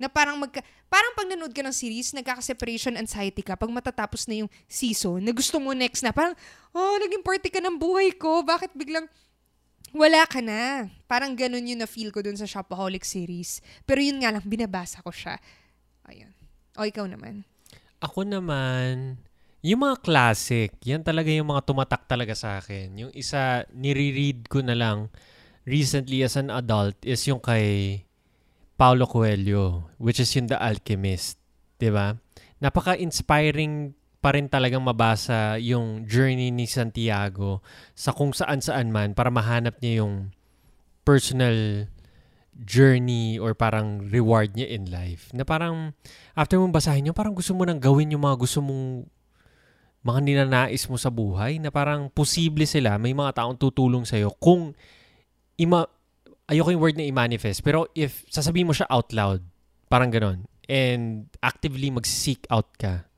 [0.00, 4.40] Na parang magka, parang pag nanood ka ng series, nagkaka-separation anxiety ka pag matatapos na
[4.40, 6.32] yung season, na gusto mo next na, parang,
[6.72, 9.04] oh, naging party ka ng buhay ko, bakit biglang,
[9.94, 10.90] wala ka na.
[11.06, 13.62] Parang ganun yung na-feel ko dun sa Shopaholic series.
[13.86, 15.38] Pero yun nga lang, binabasa ko siya.
[16.08, 16.32] Ayun.
[16.76, 17.46] O, ikaw naman.
[18.02, 19.16] Ako naman,
[19.64, 22.92] yung mga classic, yan talaga yung mga tumatak talaga sa akin.
[23.00, 25.08] Yung isa, nire-read ko na lang
[25.64, 28.04] recently as an adult is yung kay
[28.76, 31.40] Paulo Coelho, which is yung The Alchemist.
[31.80, 32.16] ba?
[32.60, 37.60] Napaka-inspiring pa rin talagang mabasa yung journey ni Santiago
[37.92, 40.32] sa kung saan-saan man para mahanap niya yung
[41.04, 41.88] personal
[42.62, 45.30] journey or parang reward niya in life.
[45.34, 45.92] Na parang
[46.38, 49.10] after mong basahin yun, parang gusto mo nang gawin yung mga gusto mong
[50.04, 54.76] mga ninanais mo sa buhay na parang posible sila, may mga taong tutulong sa'yo kung
[55.56, 55.88] ima,
[56.44, 59.40] ayoko yung word na i-manifest, pero if sasabihin mo siya out loud,
[59.88, 63.08] parang ganon, and actively mag-seek out ka,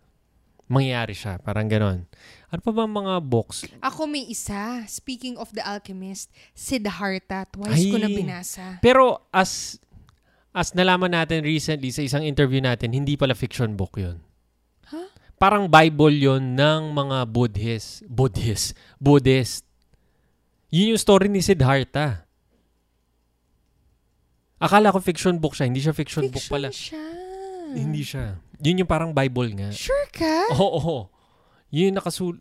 [0.67, 1.39] mangyayari siya.
[1.39, 2.07] Parang ganon.
[2.47, 3.67] Ano pa ba mga books?
[3.83, 4.83] Ako may isa.
[4.87, 7.47] Speaking of The Alchemist, Siddhartha.
[7.51, 8.17] Twice ko na Ay.
[8.17, 8.65] binasa.
[8.79, 9.79] Pero as
[10.51, 14.25] as nalaman natin recently sa isang interview natin, hindi pala fiction book yun.
[14.89, 15.11] Huh?
[15.37, 18.03] Parang Bible yon ng mga Buddhist.
[18.09, 18.73] Buddhist.
[18.97, 19.69] Buddhist.
[20.73, 22.25] Yun yung story ni Siddhartha.
[24.57, 25.69] Akala ko fiction book siya.
[25.69, 26.69] Hindi siya fiction, book Fiction pala.
[26.73, 27.05] siya.
[27.77, 28.41] Hindi siya.
[28.63, 29.69] Yun yung parang Bible nga.
[29.73, 30.53] Sure ka?
[30.57, 30.99] Oo, oo.
[31.73, 32.41] Yun yung nakasul...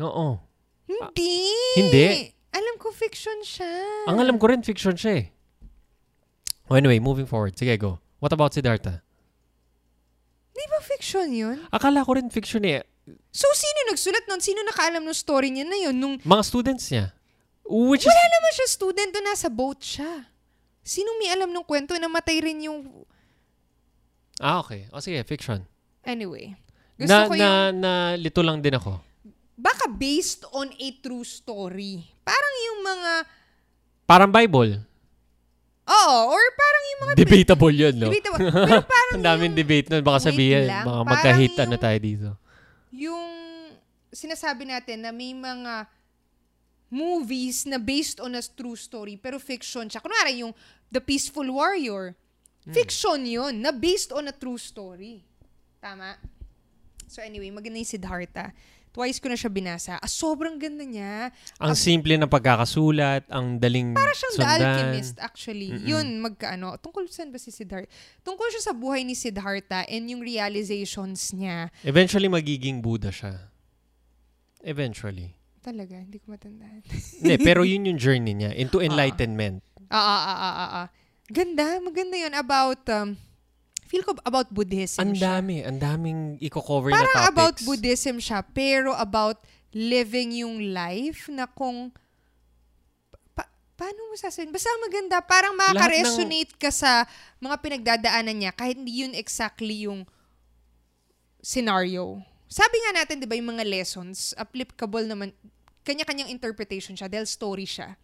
[0.00, 0.40] Oo.
[0.88, 1.34] Hindi.
[1.78, 2.06] Hindi.
[2.50, 3.70] Alam ko fiction siya.
[4.10, 5.26] Ang alam ko rin, fiction siya eh.
[6.66, 7.54] Oh, anyway, moving forward.
[7.54, 8.02] Sige, go.
[8.18, 9.02] What about Siddhartha?
[10.50, 11.62] Di ba fiction yun?
[11.70, 12.82] Akala ko rin fiction eh.
[13.30, 14.42] So, sino nagsulat nun?
[14.42, 15.96] Sino nakaalam ng story niya na yun?
[15.98, 17.14] Nung Mga students niya.
[17.66, 18.10] Which is...
[18.10, 20.26] wala naman siya student doon, nasa boat siya.
[20.82, 21.94] Sinong may alam ng kwento?
[21.94, 23.06] Namatay rin yung...
[24.40, 24.88] Ah, okay.
[24.88, 25.60] O sige, fiction.
[26.00, 26.56] Anyway.
[26.96, 27.76] Gusto Na, ko na, yung...
[27.76, 28.96] na, lito lang din ako.
[29.60, 32.08] Baka based on a true story.
[32.24, 33.12] Parang yung mga...
[34.08, 34.80] Parang Bible.
[35.84, 37.12] Oo, or parang yung mga...
[37.20, 38.08] Debatable yun, no?
[38.08, 38.40] Debatable.
[38.48, 40.02] Pero parang Ang daming yung, debate nun.
[40.02, 40.84] Baka sabihin, lang.
[41.04, 42.28] magka-hit yung- ano tayo dito.
[42.90, 43.28] yung
[44.10, 45.86] sinasabi natin na may mga
[46.90, 50.02] movies na based on a true story pero fiction siya.
[50.02, 50.50] Kunwari yung
[50.90, 52.18] The Peaceful Warrior.
[52.66, 52.74] Hmm.
[52.76, 55.24] Fiction yun na based on a true story.
[55.80, 56.20] Tama?
[57.08, 58.52] So anyway, maganda yung Siddhartha.
[58.90, 60.02] Twice ko na siya binasa.
[60.02, 61.30] Ah, sobrang ganda niya.
[61.62, 64.60] Ang simple ng pagkakasulat, ang daling Para siyang The sundan.
[64.66, 65.70] Alchemist, actually.
[65.86, 66.74] Yun, magkaano.
[66.82, 67.86] Tungkol saan ba si Siddhartha?
[68.26, 71.70] Tungkol siya sa buhay ni Siddhartha and yung realizations niya.
[71.86, 73.54] Eventually, magiging Buddha siya.
[74.66, 75.38] Eventually.
[75.62, 76.82] Talaga, hindi ko matandaan.
[77.22, 79.62] Hindi, pero yun yung journey niya into enlightenment.
[79.86, 80.86] Ah, ah, ah, ah, ah, ah.
[81.30, 83.14] Ganda, maganda yun about, um,
[83.86, 87.30] feel ko about Buddhism Ang dami, ang daming i-cover na Parang topics.
[87.30, 89.38] about Buddhism siya, pero about
[89.70, 91.94] living yung life na kung,
[93.30, 93.46] pa-
[93.78, 94.50] paano mo sasabihin?
[94.50, 97.06] Basta maganda, parang Lahat ng- makaka-resonate ka sa
[97.38, 100.02] mga pinagdadaanan niya kahit hindi yun exactly yung
[101.38, 102.18] scenario.
[102.50, 105.30] Sabi nga natin, di ba, yung mga lessons, applicable naman,
[105.86, 107.94] kanya-kanyang interpretation siya dahil story siya.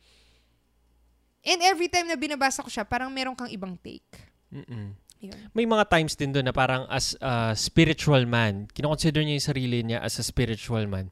[1.46, 4.04] And every time na binabasa ko siya, parang meron kang ibang take.
[4.50, 4.98] Mm-mm.
[5.16, 5.38] Yun.
[5.54, 9.78] May mga times din doon na parang as a spiritual man, kinoconsider niya yung sarili
[9.80, 11.08] niya as a spiritual man.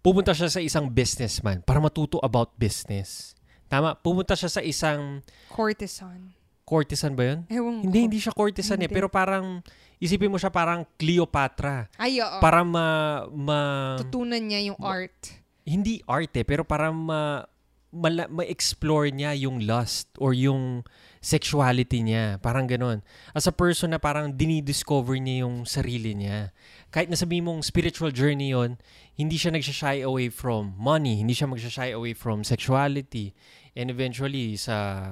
[0.00, 3.32] Pupunta siya sa isang businessman para matuto about business.
[3.68, 3.94] Tama?
[3.94, 6.34] Pupunta siya sa isang Courtesan.
[6.64, 7.40] courtesan ba yun?
[7.48, 8.04] Ewan Hindi, ko.
[8.08, 8.88] hindi siya courtesan eh.
[8.88, 8.96] Hindi.
[8.96, 9.64] Pero parang,
[9.96, 11.88] isipin mo siya parang Cleopatra.
[11.96, 12.40] Ay, oo.
[12.40, 12.86] Para ma,
[13.32, 13.60] ma
[14.00, 15.40] Tutunan niya yung art.
[15.64, 17.48] hindi art eh, pero para ma,
[17.94, 20.82] mala- ma-explore niya yung lust or yung
[21.24, 22.36] sexuality niya.
[22.42, 23.00] Parang ganon.
[23.32, 26.52] As a person na parang dinidiscover niya yung sarili niya.
[26.92, 28.76] Kahit nasabi mong spiritual journey yon
[29.14, 31.22] hindi siya nagsashy away from money.
[31.22, 33.32] Hindi siya magsashy away from sexuality.
[33.72, 35.08] And eventually, sa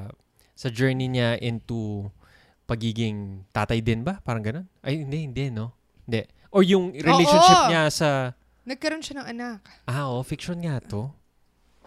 [0.53, 2.11] sa journey niya into
[2.69, 4.21] pagiging tatay din ba?
[4.23, 4.67] Parang ganon?
[4.85, 5.75] Ay, hindi, hindi, no?
[6.07, 6.29] Hindi.
[6.53, 7.69] Or yung relationship Oo.
[7.73, 8.09] niya sa...
[8.63, 9.59] Nagkaroon siya ng anak.
[9.89, 11.11] Ah, oh, fiction nga to.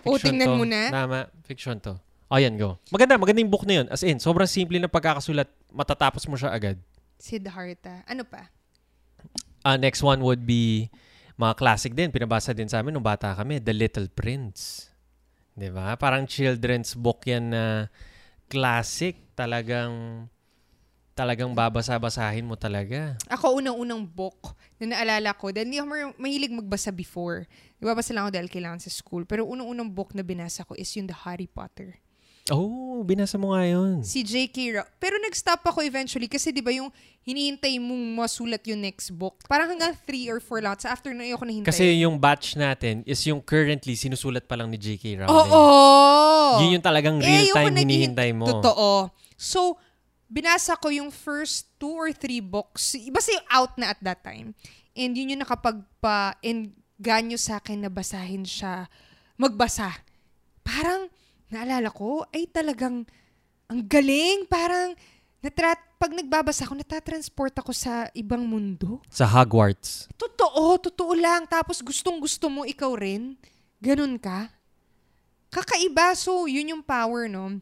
[0.05, 0.55] O, Fiction tingnan to.
[0.55, 0.81] mo na.
[0.93, 1.97] Tama, fiction to.
[2.29, 2.77] O, yan, go.
[2.89, 3.87] Maganda, maganda yung book na yun.
[3.89, 6.77] As in, sobrang simple na pagkakasulat, matatapos mo siya agad.
[7.17, 8.05] Siddhartha.
[8.05, 8.49] Ano pa?
[9.61, 10.89] Ah, next one would be
[11.35, 12.13] mga classic din.
[12.13, 14.93] Pinabasa din sa amin nung bata kami, The Little Prince.
[15.55, 15.95] 'Di ba?
[15.95, 17.63] Parang children's book yan na
[18.51, 19.17] classic.
[19.33, 20.27] Talagang
[21.15, 23.15] talagang babasa-basahin mo talaga.
[23.31, 25.47] Ako, unang-unang book na naalala ko.
[25.49, 25.87] Dahil hindi ako
[26.19, 27.47] mahilig magbasa before.
[27.79, 29.23] Nagbabasa lang ako dahil kailangan sa school.
[29.23, 32.03] Pero unang-unang book na binasa ko is yung The Harry Potter.
[32.45, 34.05] Oh, binasa mo nga yun.
[34.05, 34.77] Si J.K.
[34.77, 34.91] Rowling.
[35.01, 36.93] Pero nag-stop ako eventually kasi di ba yung
[37.25, 39.41] hinihintay mong masulat yung next book.
[39.49, 40.85] Parang hanggang three or four lots.
[40.85, 41.65] After na ayoko nahintay.
[41.65, 45.25] Kasi yung batch natin is yung currently sinusulat pa lang ni J.K.
[45.25, 45.31] Rowling.
[45.31, 45.63] Oo!
[46.61, 48.45] Yun yung talagang Eh, real yung time kung naghihin- hinihintay mo.
[48.51, 49.09] Totoo.
[49.33, 49.81] So,
[50.29, 52.97] binasa ko yung first two or three books.
[53.13, 54.53] Basta yung out na at that time.
[54.95, 58.87] And yun yung nakapagpa-enganyo sa akin na basahin siya.
[59.35, 59.91] Magbasa.
[60.65, 61.11] Parang,
[61.51, 63.05] naalala ko, ay talagang,
[63.67, 64.47] ang galing.
[64.47, 64.95] Parang,
[65.45, 68.97] Natra- pag nagbabasa ako, natatransport ako sa ibang mundo.
[69.13, 70.09] Sa Hogwarts.
[70.17, 71.45] Totoo, totoo lang.
[71.45, 73.37] Tapos gustong gusto mo ikaw rin.
[73.77, 74.49] Ganun ka.
[75.53, 76.17] Kakaiba.
[76.17, 77.61] So, yun yung power, no?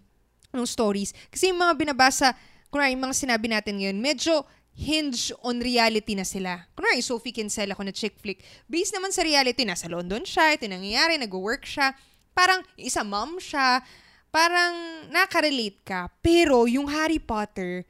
[0.56, 1.12] Ng stories.
[1.28, 2.32] Kasi yung mga binabasa,
[2.74, 4.42] kunwari, yung mga sinabi natin ngayon, medyo
[4.74, 6.66] hinge on reality na sila.
[6.74, 8.42] Kunwari, Sophie Kinsella ko na chick flick.
[8.66, 11.94] Based naman sa reality, nasa London siya, ito nangyayari, nag-work siya.
[12.34, 13.86] Parang, isa mom siya.
[14.34, 14.74] Parang,
[15.14, 16.10] nakarelate ka.
[16.26, 17.86] Pero, yung Harry Potter,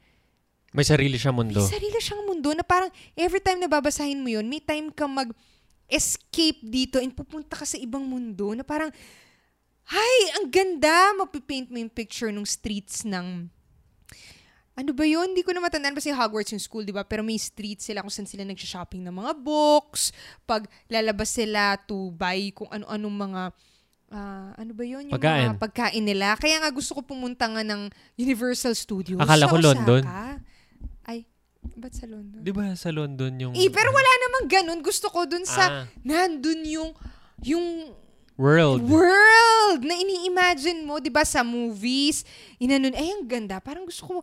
[0.74, 1.62] May sarili siya mundo.
[1.62, 5.06] may sarili siyang mundo na parang every time na babasahin mo yun, may time ka
[5.06, 8.90] mag-escape dito and pupunta ka sa ibang mundo na parang,
[9.86, 11.14] ay, ang ganda!
[11.14, 13.46] Mapipaint mo yung picture ng streets ng
[14.74, 15.30] ano ba yun?
[15.30, 17.06] Hindi ko na matandaan kasi Hogwarts yung school, di ba?
[17.06, 20.10] Pero may streets sila kung saan sila nagsha-shopping ng mga books.
[20.42, 23.42] Pag lalabas sila to buy kung ano-anong mga
[24.10, 25.06] ah, ano ba yun?
[25.06, 25.54] Yung Pagkain.
[25.54, 26.34] mga pagkain nila.
[26.34, 29.18] Kaya nga gusto ko pumunta nga ng Universal Studios.
[29.18, 29.66] Akala sa ko Osaka.
[29.70, 30.02] London.
[31.02, 31.18] Ay,
[31.74, 32.38] ba't sa London?
[32.42, 33.52] Di ba sa London yung...
[33.54, 34.80] Eh, pero wala namang ganun.
[34.82, 35.84] Gusto ko dun sa, Ah.
[36.02, 36.90] nandun yung,
[37.42, 37.66] yung
[38.34, 38.82] World.
[38.82, 42.26] world na ini-imagine mo, 'di ba sa movies,
[42.58, 43.62] inanon ay ang ganda.
[43.62, 44.14] Parang gusto ko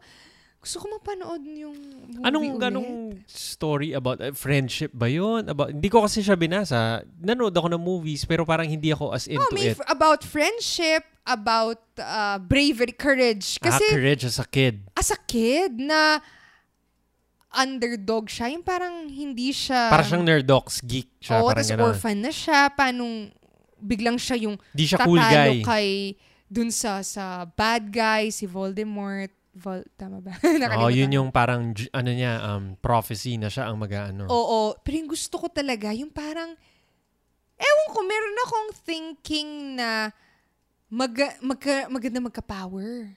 [0.61, 1.73] gusto ko mapanood yung
[2.05, 2.61] movie Anong ulit.
[2.61, 2.91] ganong
[3.25, 5.43] story about uh, friendship ba yun?
[5.43, 7.01] About, hindi ko kasi siya binasa.
[7.17, 9.75] Nanood ako ng movies pero parang hindi ako as into Oh, may it.
[9.75, 13.57] f- about friendship, about uh, bravery, courage.
[13.57, 14.85] ah, Kasi courage as a kid.
[14.93, 16.21] as a kid na
[17.49, 21.41] underdog siya, yung parang hindi siya Para siyang nerdox, geek siya.
[21.41, 21.87] Oo, parang gano'n.
[21.89, 22.69] orphan na siya.
[22.69, 23.27] Paano
[23.75, 25.65] biglang siya yung Di siya cool tatalo guy.
[25.65, 25.87] kay
[26.45, 29.33] dun sa sa bad guy, si Voldemort.
[29.51, 30.31] Vol, tama ba?
[30.39, 34.23] Oo, Nakalimutan yun yung parang, ano niya, um, prophecy na siya ang mag-ano.
[34.31, 36.55] Oo, pero yung gusto ko talaga, yung parang,
[37.59, 40.15] ewan ko, meron akong thinking na
[40.87, 41.11] mag,
[41.43, 43.11] magka, maganda magka-power.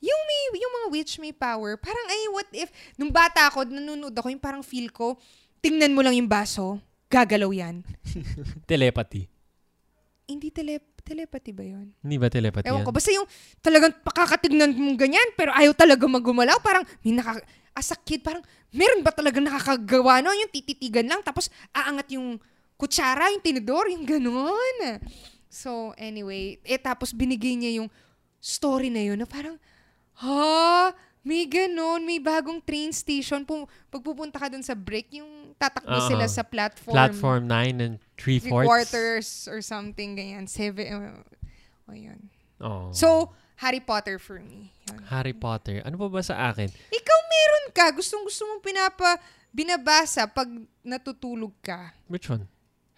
[0.00, 4.16] Yung may, yung mga witch may power, parang ay, what if, nung bata ako, nanonood
[4.16, 5.14] ako, yung parang feel ko,
[5.62, 7.86] tingnan mo lang yung baso, gagalaw yan.
[8.70, 9.30] Telepathy.
[10.26, 11.90] Hindi tele, telepathy ba yun?
[11.98, 12.86] Hindi ba telepathy Ewan yan?
[12.86, 13.26] ko, basta yung
[13.58, 16.62] talagang pakakatignan mong ganyan, pero ayaw talaga magumalaw.
[16.62, 17.42] Parang, may naka,
[17.74, 20.30] as a kid, parang, meron ba talaga nakakagawa no?
[20.30, 22.38] Yung tititigan lang, tapos aangat yung
[22.78, 24.76] kutsara, yung tinidor, yung ganun.
[25.50, 27.90] So, anyway, eh tapos binigay niya yung
[28.38, 29.58] story na yun na parang,
[30.22, 30.94] ha?
[31.20, 33.44] May ganun, may bagong train station.
[33.44, 35.28] Pum- pagpupunta ka dun sa break, yung
[35.60, 36.08] tatakbo Oo.
[36.08, 36.96] sila sa platform.
[36.96, 38.68] Platform 9 and 3 three fourths.
[38.68, 40.48] quarters or something, ganyan.
[40.48, 42.20] Seven, uh, oh, yun.
[42.60, 42.88] Oh.
[42.96, 44.72] So, Harry Potter for me.
[44.88, 45.04] Yun.
[45.12, 45.84] Harry Potter.
[45.84, 46.72] Ano pa ba sa akin?
[46.72, 47.92] Ikaw meron ka.
[47.92, 49.20] Gustong gusto mong pinapa,
[49.52, 50.48] binabasa pag
[50.80, 51.92] natutulog ka.
[52.08, 52.48] Which one?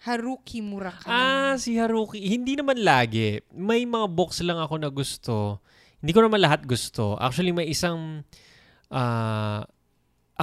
[0.03, 1.11] Haruki Murakami.
[1.11, 2.19] Ah, si Haruki.
[2.19, 3.39] Hindi naman lagi.
[3.51, 5.63] May mga books lang ako na gusto.
[6.03, 7.15] Hindi ko naman lahat gusto.
[7.15, 8.27] Actually, may isang
[8.91, 9.63] ah,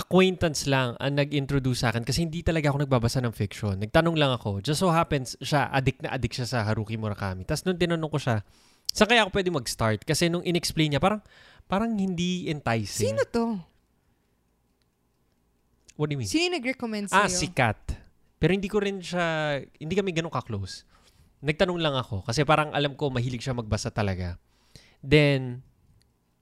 [0.01, 3.77] acquaintance lang ang nag-introduce sa akin kasi hindi talaga ako nagbabasa ng fiction.
[3.77, 4.65] Nagtanong lang ako.
[4.65, 7.45] Just so happens, siya, addict na addict siya sa Haruki Murakami.
[7.45, 8.41] Tapos nung tinanong ko siya,
[8.89, 10.01] saan kaya ako pwede mag-start?
[10.09, 11.21] Kasi nung in-explain niya, parang,
[11.69, 13.13] parang hindi enticing.
[13.13, 13.61] Sino to?
[16.01, 16.31] What do you mean?
[16.33, 17.21] Sino yung nag-recommend sa'yo?
[17.21, 17.77] Ah, si Kat.
[18.41, 20.89] Pero hindi ko rin siya, hindi kami ganun ka-close.
[21.45, 24.41] Nagtanong lang ako kasi parang alam ko mahilig siya magbasa talaga.
[25.05, 25.61] Then,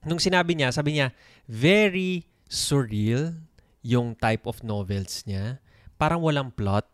[0.06, 1.10] nung sinabi niya, sabi niya,
[1.50, 3.47] very surreal
[3.88, 5.64] yung type of novels niya.
[5.96, 6.84] Parang walang plot.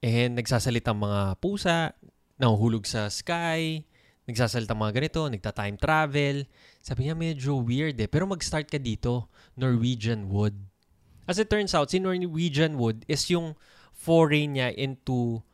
[0.00, 1.92] And nagsasalita mga pusa,
[2.40, 3.84] nahuhulog sa sky,
[4.24, 6.48] nagsasalita mga ganito, nagta-time travel.
[6.80, 8.08] Sabi niya, medyo weird eh.
[8.08, 10.56] Pero mag-start ka dito, Norwegian Wood.
[11.28, 13.56] As it turns out, si Norwegian Wood is yung
[13.92, 15.44] foray niya into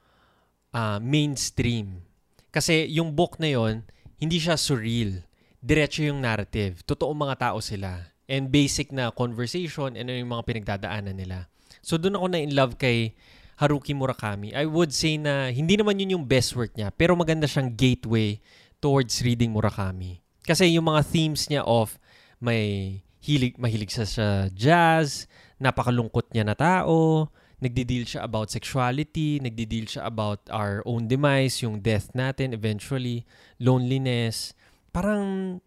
[0.70, 2.06] ah, mainstream.
[2.50, 3.87] Kasi yung book na yon
[4.18, 5.22] hindi siya surreal.
[5.62, 6.83] Diretso yung narrative.
[6.83, 8.10] Totoong mga tao sila.
[8.31, 11.51] And basic na conversation and ano yung mga pinagdadaanan nila.
[11.83, 13.19] So doon ako na in love kay
[13.59, 14.55] Haruki Murakami.
[14.55, 18.38] I would say na hindi naman yun yung best work niya, pero maganda siyang gateway
[18.79, 20.23] towards reading Murakami.
[20.47, 21.99] Kasi yung mga themes niya of
[22.40, 25.29] may hilig, mahilig siya sa jazz,
[25.61, 27.29] napakalungkot niya na tao,
[27.61, 33.28] nagdi-deal siya about sexuality, nagdi-deal siya about our own demise, yung death natin eventually,
[33.61, 34.57] loneliness.
[34.91, 35.61] Parang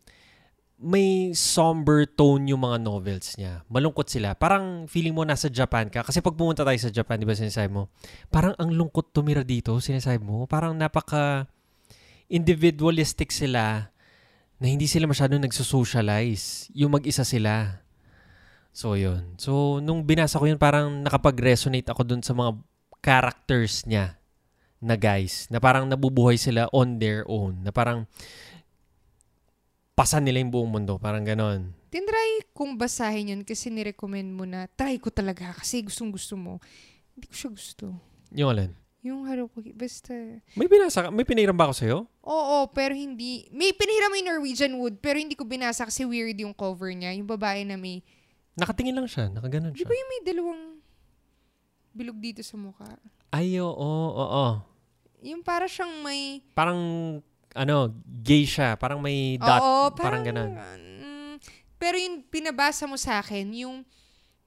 [0.84, 3.63] may somber tone yung mga novels niya.
[3.71, 4.36] Malungkot sila.
[4.36, 6.03] Parang feeling mo nasa Japan ka.
[6.03, 7.88] Kasi pag pumunta tayo sa Japan, di ba sinasabi mo,
[8.27, 10.43] parang ang lungkot tumira dito, sinasabi mo.
[10.43, 11.47] Parang napaka
[12.27, 13.95] individualistic sila
[14.59, 16.67] na hindi sila masyado nagsusocialize.
[16.75, 17.79] Yung mag-isa sila.
[18.75, 19.39] So, yun.
[19.39, 22.59] So, nung binasa ko yun, parang nakapag-resonate ako dun sa mga
[22.99, 24.19] characters niya
[24.84, 25.47] na guys.
[25.47, 27.63] Na parang nabubuhay sila on their own.
[27.63, 28.03] Na parang
[29.93, 30.97] pasan nila yung buong mundo.
[30.97, 31.73] Parang ganon.
[31.93, 36.57] Tinry kong basahin yun kasi nirecommend mo na try ko talaga kasi gustong gusto mo.
[37.13, 37.85] Hindi ko siya gusto.
[38.33, 38.71] Yung alin?
[39.03, 40.15] Yung Haruki, basta...
[40.55, 41.09] May binasa ka?
[41.11, 41.97] May pinahiram ba ako sa'yo?
[42.23, 43.51] Oo, pero hindi...
[43.51, 47.11] May pinahiram mo yung Norwegian Wood, pero hindi ko binasa kasi weird yung cover niya.
[47.19, 47.99] Yung babae na may...
[48.55, 49.27] Nakatingin lang siya.
[49.27, 49.91] Nakaganon Di siya.
[49.91, 50.63] ba yung may dalawang
[51.91, 52.95] bilog dito sa mukha?
[53.27, 54.47] Ay, oo, oo, oo.
[55.19, 56.39] Yung para siyang may...
[56.55, 56.79] Parang,
[57.54, 58.76] ano, gay siya.
[58.78, 59.62] Parang may dot.
[59.62, 60.51] Oo, parang parang, ganon.
[60.58, 61.34] mm,
[61.78, 63.86] pero yung pinabasa mo sa akin, yung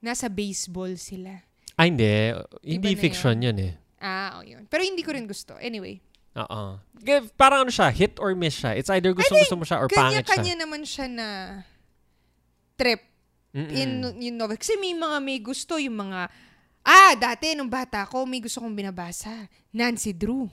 [0.03, 1.43] nasa baseball sila.
[1.77, 2.33] Ah, hindi.
[2.63, 3.73] Hindi fiction yun eh.
[3.97, 4.65] Ah, oh, yun.
[4.69, 5.57] Pero hindi ko rin gusto.
[5.57, 6.01] Anyway,
[6.37, 6.77] Oo.
[7.33, 8.77] Parang ano siya, hit or miss siya.
[8.77, 10.37] It's either gusto gusto mo siya or pangit siya.
[10.37, 11.27] kanya-kanya naman siya na
[12.77, 13.01] trip
[13.57, 13.73] Mm-mm.
[13.73, 13.89] in
[14.21, 14.53] yung novel.
[14.61, 16.29] Kasi may mga may gusto, yung mga,
[16.85, 19.49] ah, dati nung bata ko, may gusto kong binabasa.
[19.73, 20.45] Nancy Drew.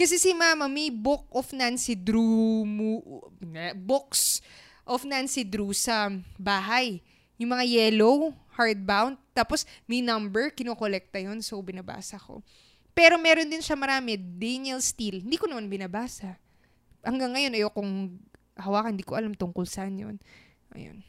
[0.00, 3.04] Kasi si mama, may book of Nancy Drew, mo,
[3.84, 4.40] books
[4.88, 6.08] of Nancy Drew sa
[6.40, 7.04] bahay.
[7.36, 9.20] Yung mga yellow, hardbound.
[9.36, 12.40] Tapos may number, kinokolekta yon so binabasa ko.
[12.96, 15.20] Pero meron din siya marami, Daniel Steele.
[15.20, 16.40] Hindi ko naman binabasa.
[17.04, 17.92] Hanggang ngayon, ayokong
[18.56, 18.96] hawakan.
[18.96, 20.16] Hindi ko alam tungkol saan yun.
[20.72, 21.04] Ayun.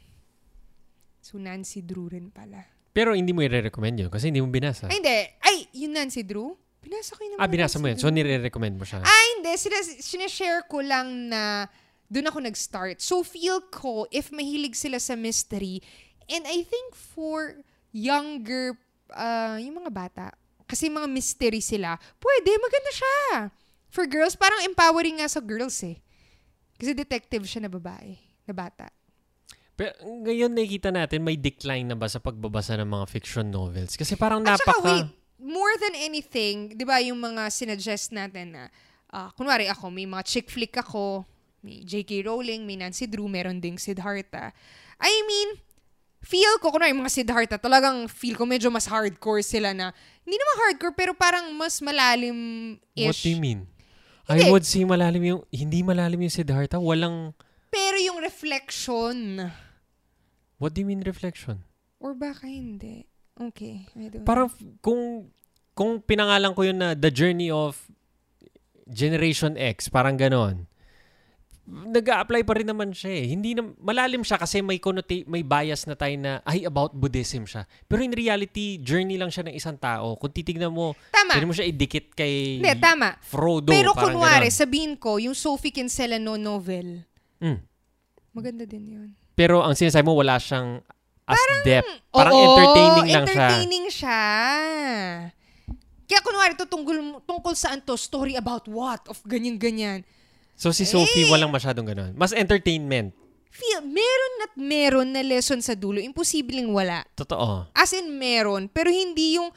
[1.24, 2.68] So, Nancy Drew rin pala.
[2.92, 4.92] Pero hindi mo i-recommend yun kasi hindi mo binasa.
[4.92, 5.18] Ay, hindi.
[5.40, 6.60] Ay, yung Nancy Drew?
[6.82, 7.42] Binasa ko yun naman.
[7.46, 7.98] ah, binasa mo yun.
[7.98, 8.18] So, Drew.
[8.18, 9.06] nire-recommend mo siya.
[9.06, 9.54] Ah, hindi.
[9.54, 11.70] Sina, sinashare ko lang na
[12.10, 12.98] doon ako nag-start.
[12.98, 15.80] So, feel ko, if mahilig sila sa mystery,
[16.26, 17.62] and I think for
[17.94, 18.76] younger,
[19.14, 20.26] uh, yung mga bata,
[20.66, 23.18] kasi mga mystery sila, pwede, maganda siya.
[23.92, 26.00] For girls, parang empowering nga sa girls eh.
[26.80, 28.16] Kasi detective siya na babae,
[28.48, 28.88] na bata.
[29.72, 33.96] Pero ngayon nakikita natin may decline na ba sa pagbabasa ng mga fiction novels?
[33.96, 34.84] Kasi parang At saka, napaka...
[34.84, 35.08] wait,
[35.42, 38.64] more than anything, di ba yung mga sinuggest natin na,
[39.10, 41.26] ah, kunwari ako, may mga chick flick ako,
[41.60, 42.26] may J.K.
[42.26, 44.54] Rowling, may Nancy Drew, meron ding Siddhartha.
[45.02, 45.58] I mean,
[46.22, 49.90] feel ko, kunwari yung mga Siddhartha, talagang feel ko medyo mas hardcore sila na,
[50.22, 53.10] hindi naman hardcore, pero parang mas malalim-ish.
[53.10, 53.66] What do you mean?
[54.30, 54.46] Hindi.
[54.46, 55.42] I would say malalim yung...
[55.50, 56.78] Hindi malalim yung Siddhartha.
[56.78, 57.34] Walang...
[57.74, 59.50] Pero yung reflection,
[60.62, 61.66] What do you mean reflection?
[62.02, 63.06] or baka hindi.
[63.34, 64.48] Okay, I don't Parang
[64.80, 65.32] kung...
[65.72, 67.80] Kung pinangalan ko yun na The Journey of
[68.84, 70.68] Generation X, parang ganon.
[71.64, 73.32] nag apply pa rin naman siya eh.
[73.32, 77.48] Hindi na, malalim siya kasi may connota- may bias na tayo na, ay, about Buddhism
[77.48, 77.64] siya.
[77.88, 80.12] Pero in reality, journey lang siya ng isang tao.
[80.20, 81.40] Kung titignan mo, Tama.
[81.40, 83.16] pwede mo siya idikit kay Hindi, tama.
[83.24, 83.72] Frodo.
[83.72, 84.60] Pero kunwari, ganon.
[84.60, 87.08] sabihin ko, yung Sophie Kinsella no novel,
[87.40, 87.64] Mm.
[88.36, 89.08] maganda din yun.
[89.32, 90.84] Pero ang sinasabi mo, wala siyang
[91.24, 91.90] as depth.
[92.10, 93.20] Parang Oo, entertaining lang siya.
[93.22, 94.22] entertaining siya.
[96.04, 97.96] Kaya kunwari, to tungkol, tungkol saan to?
[97.96, 99.00] Story about what?
[99.08, 100.04] Of ganyan-ganyan.
[100.52, 101.30] So si Sophie, Eh.
[101.32, 102.12] walang masyadong ganon.
[102.12, 103.16] Mas entertainment.
[103.48, 106.00] Feel, meron at meron na lesson sa dulo.
[106.00, 107.04] Imposibleng wala.
[107.12, 107.68] Totoo.
[107.72, 108.68] As in, meron.
[108.68, 109.52] Pero hindi yung,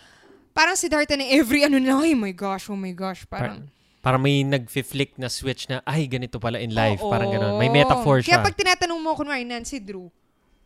[0.51, 3.23] parang si Darta na every ano na, oh my gosh, oh my gosh.
[3.25, 3.67] Parang,
[3.99, 7.01] Parang may nag-flick na switch na, ay, ganito pala in life.
[7.01, 7.09] Oo.
[7.09, 7.57] Parang ganon.
[7.57, 8.37] May metaphor siya.
[8.37, 10.13] Kaya pag tinatanong mo, kunwari, Nancy Drew,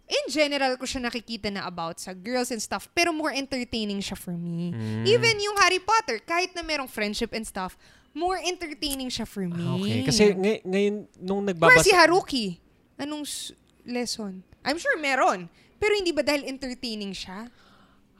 [0.09, 4.17] in general ko siya nakikita na about sa girls and stuff, pero more entertaining siya
[4.17, 4.73] for me.
[4.73, 5.05] Mm.
[5.05, 7.77] Even yung Harry Potter, kahit na merong friendship and stuff,
[8.09, 9.85] more entertaining siya for me.
[9.85, 10.01] Okay.
[10.09, 11.85] Kasi ngay- ngayon, nung Or nagbabasa...
[11.85, 12.57] si Haruki,
[12.97, 13.53] anong s-
[13.85, 14.41] lesson?
[14.65, 15.45] I'm sure meron.
[15.77, 17.47] Pero hindi ba dahil entertaining siya?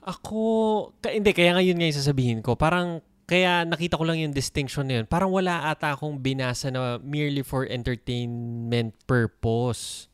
[0.05, 0.41] Ako,
[1.01, 4.89] ka, hindi, kaya ngayon nga yung sasabihin ko, parang, kaya nakita ko lang yung distinction
[4.89, 5.05] na yun.
[5.05, 10.08] Parang wala ata akong binasa na merely for entertainment purpose.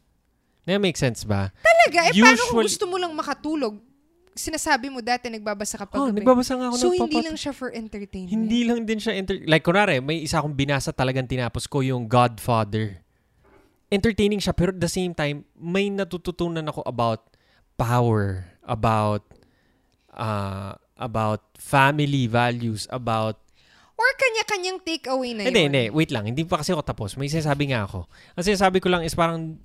[0.65, 1.53] Na make sense ba?
[1.55, 2.09] Talaga?
[2.09, 3.77] Eh, paano kung Usual- gusto mo lang makatulog?
[4.33, 6.19] Sinasabi mo dati nagbabasa ka pag Oh, gabi.
[6.19, 8.33] nagbabasa nga ako So, ng hindi papat- lang siya for entertainment.
[8.33, 12.03] Hindi lang din siya, enter- like kunwari, may isa akong binasa talagang tinapos ko yung
[12.05, 12.99] Godfather.
[13.87, 17.31] Entertaining siya, pero at the same time, may natututunan ako about
[17.75, 19.23] power, about
[20.11, 23.39] uh, about family values, about
[23.95, 25.71] Or kanya-kanyang takeaway na Hindi, yun.
[25.71, 25.83] hindi.
[25.89, 26.27] Wait lang.
[26.27, 27.15] Hindi pa kasi ako tapos.
[27.15, 28.03] May sinasabi nga ako.
[28.35, 29.55] Ang sinasabi ko lang is parang,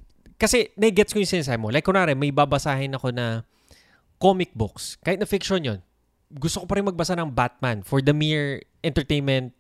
[0.41, 1.68] kasi nagets ko yung sinasabi mo.
[1.68, 3.45] Like, kunwari, may babasahin ako na
[4.16, 4.97] comic books.
[5.05, 5.80] Kahit na fiction yon
[6.32, 9.53] Gusto ko pa rin magbasa ng Batman for the mere entertainment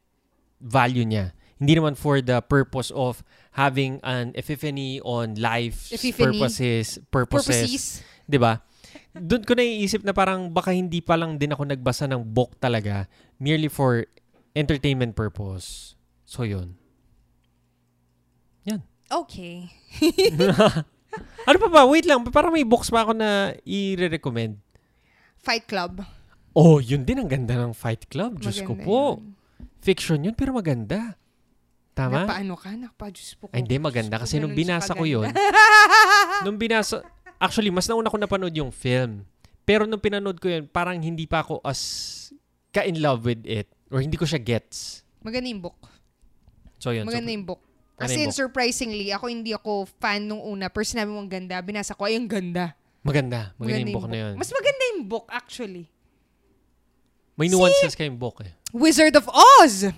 [0.64, 1.36] value niya.
[1.60, 3.20] Hindi naman for the purpose of
[3.52, 6.40] having an epiphany on life Epiphany?
[6.40, 8.00] purposes, purposes.
[8.00, 8.40] Purposes.
[8.40, 8.64] ba?
[9.12, 13.04] Doon ko naiisip na parang baka hindi pa lang din ako nagbasa ng book talaga
[13.36, 14.08] merely for
[14.56, 15.92] entertainment purpose.
[16.24, 16.79] So yun.
[19.10, 19.66] Okay.
[21.42, 21.82] Ano pa ba?
[21.90, 22.22] Wait lang.
[22.30, 24.54] Parang may books pa ako na i-recommend.
[25.42, 26.06] Fight Club.
[26.54, 28.38] Oh, yun din ang ganda ng Fight Club.
[28.38, 29.00] Diyos ko Maganda po.
[29.18, 29.34] yun.
[29.80, 31.16] Fiction yun pero maganda.
[31.96, 32.22] Tama?
[32.28, 32.70] Napaano ka?
[32.76, 33.52] Nakapa-Diyos po ko.
[33.56, 35.26] Ay, hindi maganda Diyos kasi ko, nung binasa ko yun,
[36.46, 37.02] nung binasa,
[37.40, 39.26] actually, mas nauna ko napanood yung film.
[39.64, 41.80] Pero nung pinanood ko yun, parang hindi pa ako as
[42.70, 43.66] ka-in love with it.
[43.90, 45.02] Or hindi ko siya gets.
[45.24, 45.80] Maganda yung book.
[46.78, 47.08] So yun.
[47.08, 47.62] Maganda so, yung book.
[48.00, 48.40] Ano As in, book?
[48.40, 50.72] surprisingly, ako hindi ako fan nung una.
[50.72, 52.72] Pero sinabi mong ganda, binasa ko, ay, ang ganda.
[53.04, 53.52] maganda.
[53.60, 54.34] Maganda yung book na yun.
[54.40, 55.84] Mas maganda yung book, actually.
[57.36, 58.52] May nuances kayong book eh.
[58.72, 59.88] Wizard of Oz!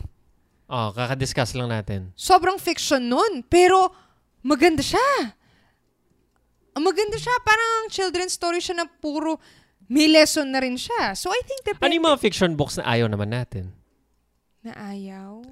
[0.66, 2.10] Oh, kakadiscuss lang natin.
[2.14, 3.46] Sobrang fiction nun.
[3.46, 3.90] Pero,
[4.42, 5.02] maganda siya.
[6.72, 7.34] Maganda siya.
[7.42, 9.38] Parang children's story siya na puro
[9.86, 11.12] may lesson na rin siya.
[11.12, 13.70] So, I think Ano depende yung mga fiction books na ayaw naman natin?
[14.62, 15.42] na ayaw.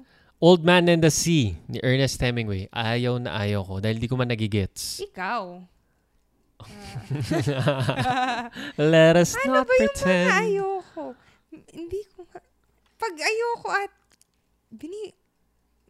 [0.41, 2.65] Old Man and the Sea ni Ernest Hemingway.
[2.73, 4.97] Ayaw na ayaw ko dahil di ko man nagigets.
[5.05, 5.69] Ikaw.
[8.77, 10.27] Let us Ano not ba yung pretend.
[10.27, 11.03] mga ayoko?
[11.73, 12.39] Hindi ko nga.
[12.97, 13.91] Pag ayoko at
[14.69, 15.13] bini...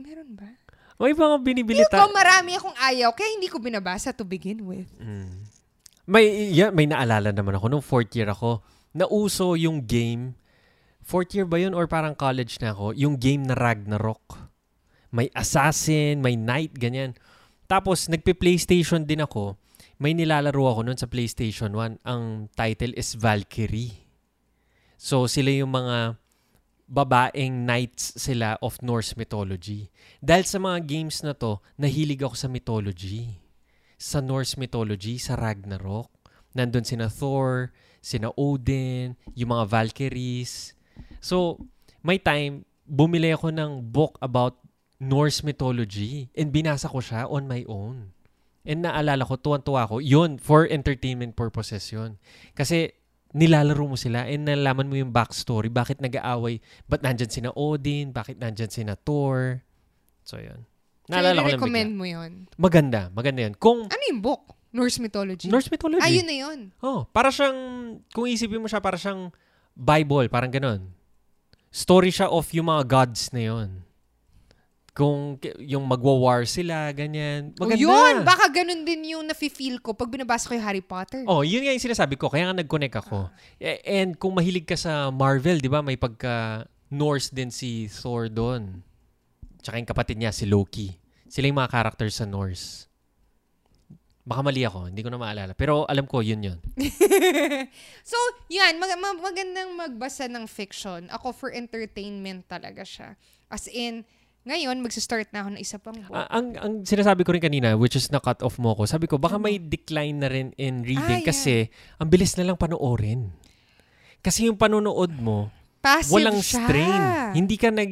[0.02, 0.50] Meron ba?
[0.98, 4.90] May mga binibili Ikaw ta- marami akong ayaw, kaya hindi ko binabasa to begin with.
[4.98, 5.34] Mm.
[6.06, 8.62] May, yeah, may naalala naman ako nung fourth year ako.
[8.92, 10.36] Nauso yung game.
[11.02, 12.94] Fourth year ba yun or parang college na ako?
[12.96, 14.50] Yung game na Ragnarok.
[15.12, 17.18] May assassin, may knight, ganyan.
[17.68, 19.60] Tapos, nagpe-PlayStation din ako.
[20.00, 22.06] May nilalaro ako nun sa PlayStation 1.
[22.08, 24.08] Ang title is Valkyrie.
[24.96, 26.22] So, sila yung mga
[26.88, 29.92] babaeng knights sila of Norse mythology.
[30.24, 33.42] Dahil sa mga games na to, nahilig ako sa mythology
[34.02, 36.10] sa Norse mythology, sa Ragnarok.
[36.58, 37.70] Nandun sina Thor,
[38.02, 40.74] sina Odin, yung mga Valkyries.
[41.22, 41.62] So,
[42.02, 44.58] may time, bumili ako ng book about
[45.02, 48.14] Norse mythology and binasa ko siya on my own.
[48.62, 52.22] And naalala ko, tuwan-tuwa ko, yun, for entertainment purposes yun.
[52.54, 52.94] Kasi,
[53.34, 58.38] nilalaro mo sila and nalaman mo yung backstory, bakit nag-aaway, ba't nandyan sina Odin, bakit
[58.38, 59.64] nandyan sina Thor.
[60.22, 60.66] So, yun.
[61.10, 62.32] Naalala ko lang recommend mo yon.
[62.62, 63.56] Maganda, maganda yun.
[63.58, 64.54] Kung Ano yung book?
[64.72, 65.52] Norse mythology?
[65.52, 66.06] Norse mythology.
[66.06, 66.60] Ayun na yun.
[66.80, 67.58] Oh, para siyang,
[68.14, 69.34] kung isipin mo siya, para siyang
[69.76, 71.01] Bible, parang ganun.
[71.72, 73.70] Story siya of yung mga gods na yun.
[74.92, 77.56] Kung yung magwa-war sila, ganyan.
[77.56, 77.80] Oh, Maganda.
[77.80, 78.16] yun!
[78.28, 81.24] Baka ganun din yung nafe-feel ko pag binabasa ko yung Harry Potter.
[81.24, 82.28] Oh, yun nga yung sinasabi ko.
[82.28, 83.32] Kaya nga nag-connect ako.
[83.56, 88.28] Eh, And kung mahilig ka sa Marvel, di ba, may pagka Norse din si Thor
[88.28, 88.84] doon.
[89.64, 90.92] Tsaka yung kapatid niya, si Loki.
[91.32, 92.91] Sila yung mga characters sa Norse.
[94.22, 95.54] Baka mali ako, hindi ko na maalala.
[95.54, 96.60] Pero alam ko, yun yun.
[98.06, 98.18] so,
[98.48, 98.78] yan.
[98.78, 101.10] Mag- mag- magandang magbasa ng fiction.
[101.10, 103.18] Ako, for entertainment talaga siya.
[103.50, 104.06] As in,
[104.42, 106.14] ngayon, magsa-start na ako ng isa pang book.
[106.14, 109.18] Ah, ang ang sinasabi ko rin kanina, which is na-cut off mo ko, sabi ko,
[109.18, 111.26] baka may decline na rin in reading Ah, yeah.
[111.26, 113.30] kasi ang bilis na lang panoorin.
[114.22, 115.50] Kasi yung panonood mo,
[115.82, 116.62] Passive walang siya.
[116.62, 117.02] strain.
[117.36, 117.92] Hindi ka nag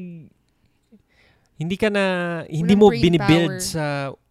[1.59, 2.03] hindi ka na
[2.45, 3.65] hindi Walang mo binibuild power.
[3.65, 3.86] sa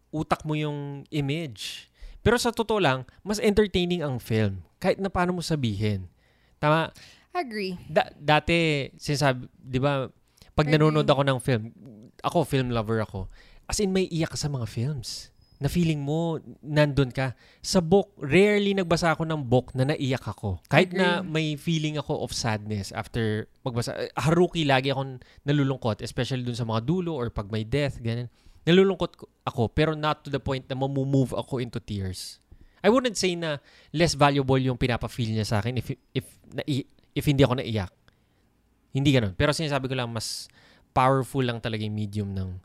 [0.08, 1.87] utak mo yung image.
[2.28, 4.60] Pero sa totoo lang, mas entertaining ang film.
[4.76, 6.12] Kahit na paano mo sabihin.
[6.60, 6.92] Tama,
[7.32, 7.80] Agree.
[7.88, 10.12] Da- dati, sinasabi, di ba,
[10.52, 11.72] pag nanonood ako ng film,
[12.20, 13.32] ako, film lover ako,
[13.64, 15.32] as in may iyak sa mga films.
[15.56, 17.32] Na feeling mo, nandun ka.
[17.64, 20.60] Sa book, rarely nagbasa ako ng book na naiyak ako.
[20.68, 23.96] Kahit na may feeling ako of sadness after magbasa.
[24.20, 25.18] Haruki, lagi akong
[25.48, 28.28] nalulungkot, especially dun sa mga dulo or pag may death, ganyan.
[28.68, 32.36] Nalulungkot ko- ako, pero not to the point na mamumove ako into tears.
[32.84, 33.58] I wouldn't say na
[33.90, 36.62] less valuable yung pinapa-feel niya sa akin if, if, na,
[37.16, 37.90] if hindi ako naiyak.
[38.92, 39.32] Hindi ganun.
[39.34, 40.46] Pero sinasabi ko lang, mas
[40.92, 42.60] powerful lang talaga yung medium ng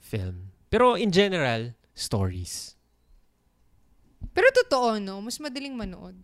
[0.00, 0.50] film.
[0.72, 2.74] Pero in general, stories.
[4.34, 5.22] Pero totoo, no?
[5.22, 6.16] Mas madaling manood.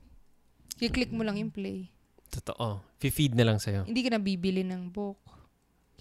[0.83, 1.93] I-click mo lang yung play.
[2.33, 2.83] Totoo.
[2.99, 3.87] Fi-feed na lang sa'yo.
[3.87, 5.21] Hindi ka na bibili ng book.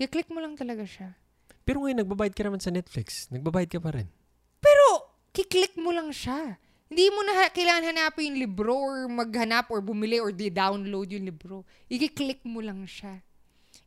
[0.01, 1.13] I-click mo lang talaga siya.
[1.61, 3.29] Pero ngayon, nagbabayad ka naman sa Netflix.
[3.29, 4.09] Nagbabayad ka pa rin.
[4.57, 4.85] Pero,
[5.31, 6.57] kiklik mo lang siya.
[6.85, 11.23] Hindi mo na ha- kailangan hanapin yung libro or maghanap or bumili or di-download yung
[11.23, 11.63] libro.
[11.87, 13.23] I-click mo lang siya.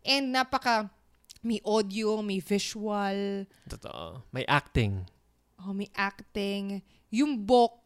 [0.01, 0.89] And napaka,
[1.41, 4.25] may audio, may visual, Totoo.
[4.33, 5.05] May acting.
[5.61, 6.81] oh, may acting.
[7.11, 7.85] Yung book,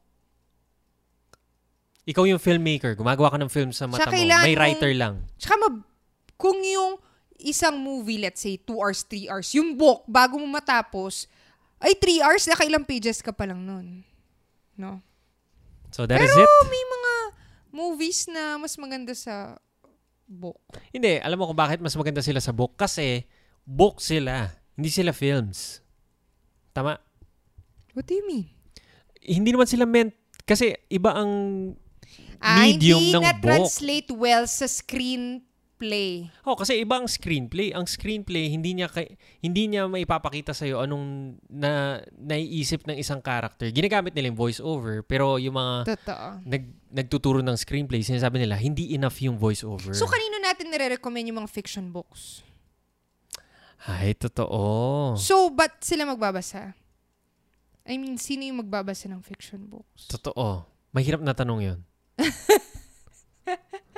[2.09, 2.97] Ikaw yung filmmaker.
[2.97, 4.17] Gumagawa ka ng film sa mata Tsaka mo.
[4.17, 5.29] kailangan May writer lang.
[5.37, 5.85] Tsaka mab-
[6.41, 6.97] kung yung
[7.39, 11.31] isang movie, let's say, 2 hours, 3 hours, yung book, bago mo matapos,
[11.79, 14.03] ay 3 hours, nakailang pages ka pa lang nun.
[14.75, 14.99] No?
[15.91, 16.51] So that Pero is it.
[16.69, 17.13] may mga
[17.71, 19.57] movies na mas maganda sa
[20.27, 20.59] book.
[20.91, 22.77] Hindi, alam mo kung bakit mas maganda sila sa book?
[22.77, 23.25] Kasi
[23.65, 24.51] book sila.
[24.77, 25.81] Hindi sila films.
[26.75, 26.99] Tama?
[27.97, 28.47] What do you mean?
[29.19, 30.15] Hindi naman sila meant,
[30.45, 31.33] kasi iba ang
[32.39, 33.27] Ah, medium hindi ng book.
[33.27, 35.43] na-translate well sa screen
[35.79, 36.27] play.
[36.43, 37.71] Oh, kasi iba ang screenplay.
[37.71, 43.71] Ang screenplay, hindi niya kay, hindi niya maipapakita sa anong na naiisip ng isang character.
[43.71, 46.27] Ginagamit nila yung voice over, pero yung mga Totoo.
[46.43, 49.95] nag, nagtuturo ng screenplay, sinasabi nila, hindi enough yung voice over.
[49.95, 52.43] So, kanino natin nire-recommend yung mga fiction books?
[53.87, 55.15] Ay, totoo.
[55.15, 56.75] So, ba't sila magbabasa?
[57.89, 60.11] I mean, sino yung magbabasa ng fiction books?
[60.11, 60.67] Totoo.
[60.93, 61.79] Mahirap na tanong yon.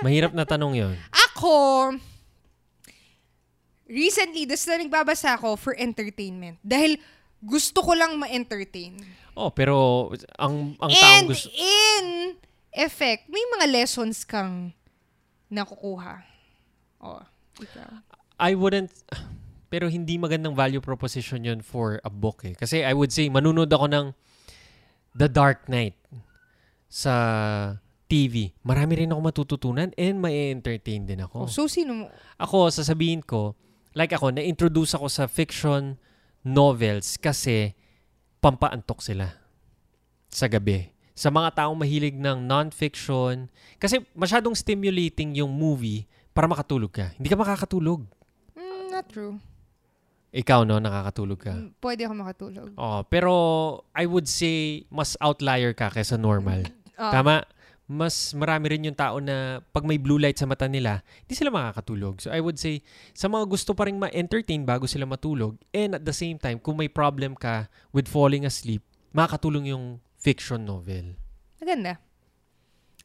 [0.05, 0.95] Mahirap na tanong yon.
[1.35, 1.95] Ako,
[3.91, 6.59] recently, das na nagbabasa ako for entertainment.
[6.63, 6.99] Dahil
[7.41, 9.01] gusto ko lang ma-entertain.
[9.33, 12.37] Oh, pero ang ang taong And gusto in
[12.77, 14.77] effect, may mga lessons kang
[15.49, 16.23] nakukuha.
[17.01, 17.25] Oh,
[17.59, 18.05] ikaw.
[18.41, 18.93] I wouldn't
[19.71, 22.59] pero hindi magandang value proposition yun for a book eh.
[22.59, 24.07] Kasi I would say manunood ako ng
[25.15, 25.95] The Dark Knight
[26.91, 27.79] sa
[28.11, 28.51] TV.
[28.61, 31.47] Marami rin ako matututunan and may entertain din Oh, ako.
[31.47, 32.05] so, sino mo?
[32.37, 33.55] Ako, sasabihin ko,
[33.95, 35.95] like ako, na-introduce ako sa fiction
[36.43, 37.79] novels kasi
[38.39, 39.31] pampaantok sila
[40.27, 40.91] sa gabi.
[41.15, 43.47] Sa mga taong mahilig ng non-fiction,
[43.77, 47.13] kasi masyadong stimulating yung movie para makatulog ka.
[47.15, 48.09] Hindi ka makakatulog.
[48.57, 49.37] Mm, not true.
[50.31, 50.79] Ikaw, no?
[50.79, 51.53] Nakakatulog ka.
[51.53, 52.69] Mm, Pwede ako makatulog.
[52.75, 53.33] Oh, pero
[53.93, 56.65] I would say mas outlier ka kaysa normal.
[56.97, 57.45] Ah, Tama?
[57.91, 61.51] Mas marami rin yung tao na pag may blue light sa mata nila, hindi sila
[61.51, 62.23] makakatulog.
[62.23, 66.07] So I would say, sa mga gusto pa rin ma-entertain bago sila matulog, and at
[66.07, 71.19] the same time, kung may problem ka with falling asleep, makakatulong yung fiction novel.
[71.59, 71.99] Maganda.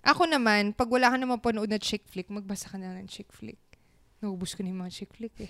[0.06, 3.34] Ako naman, pag wala ka naman panood na chick flick, magbasa ka na ng chick
[3.34, 3.58] flick.
[4.22, 5.50] Naubos ko na yung mga chick flick eh.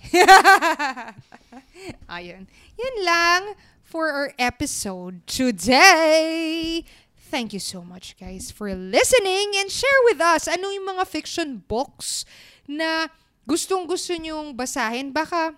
[2.16, 2.48] Ayun.
[2.80, 3.42] Yan lang
[3.84, 6.80] for our episode today.
[7.26, 11.58] Thank you so much guys for listening and share with us ano yung mga fiction
[11.66, 12.22] books
[12.70, 13.10] na
[13.42, 15.10] gustong gusto nyong basahin.
[15.10, 15.54] Baka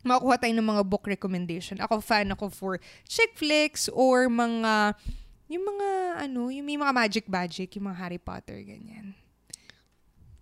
[0.00, 1.76] makuha tayo ng mga book recommendation.
[1.84, 4.96] Ako fan ako for chick flicks or mga
[5.52, 5.88] yung mga
[6.28, 9.12] ano, yung may mga magic magic, yung mga Harry Potter ganyan.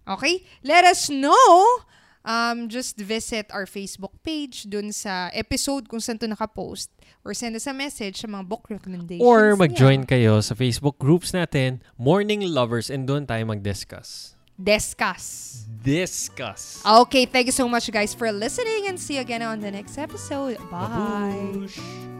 [0.06, 0.46] Okay?
[0.62, 1.82] Let us know.
[2.20, 6.92] Um, just visit our Facebook page dun sa episode kung saan to nakapost
[7.24, 9.24] or send us a message sa mga book recommendations.
[9.24, 9.60] Or niya.
[9.64, 14.36] mag-join kayo sa Facebook groups natin, Morning Lovers, and doon tayo mag-discuss.
[14.60, 15.64] Discuss.
[15.80, 16.84] Discuss.
[16.84, 19.96] Okay, thank you so much guys for listening and see you again on the next
[19.96, 20.60] episode.
[20.68, 22.19] Bye.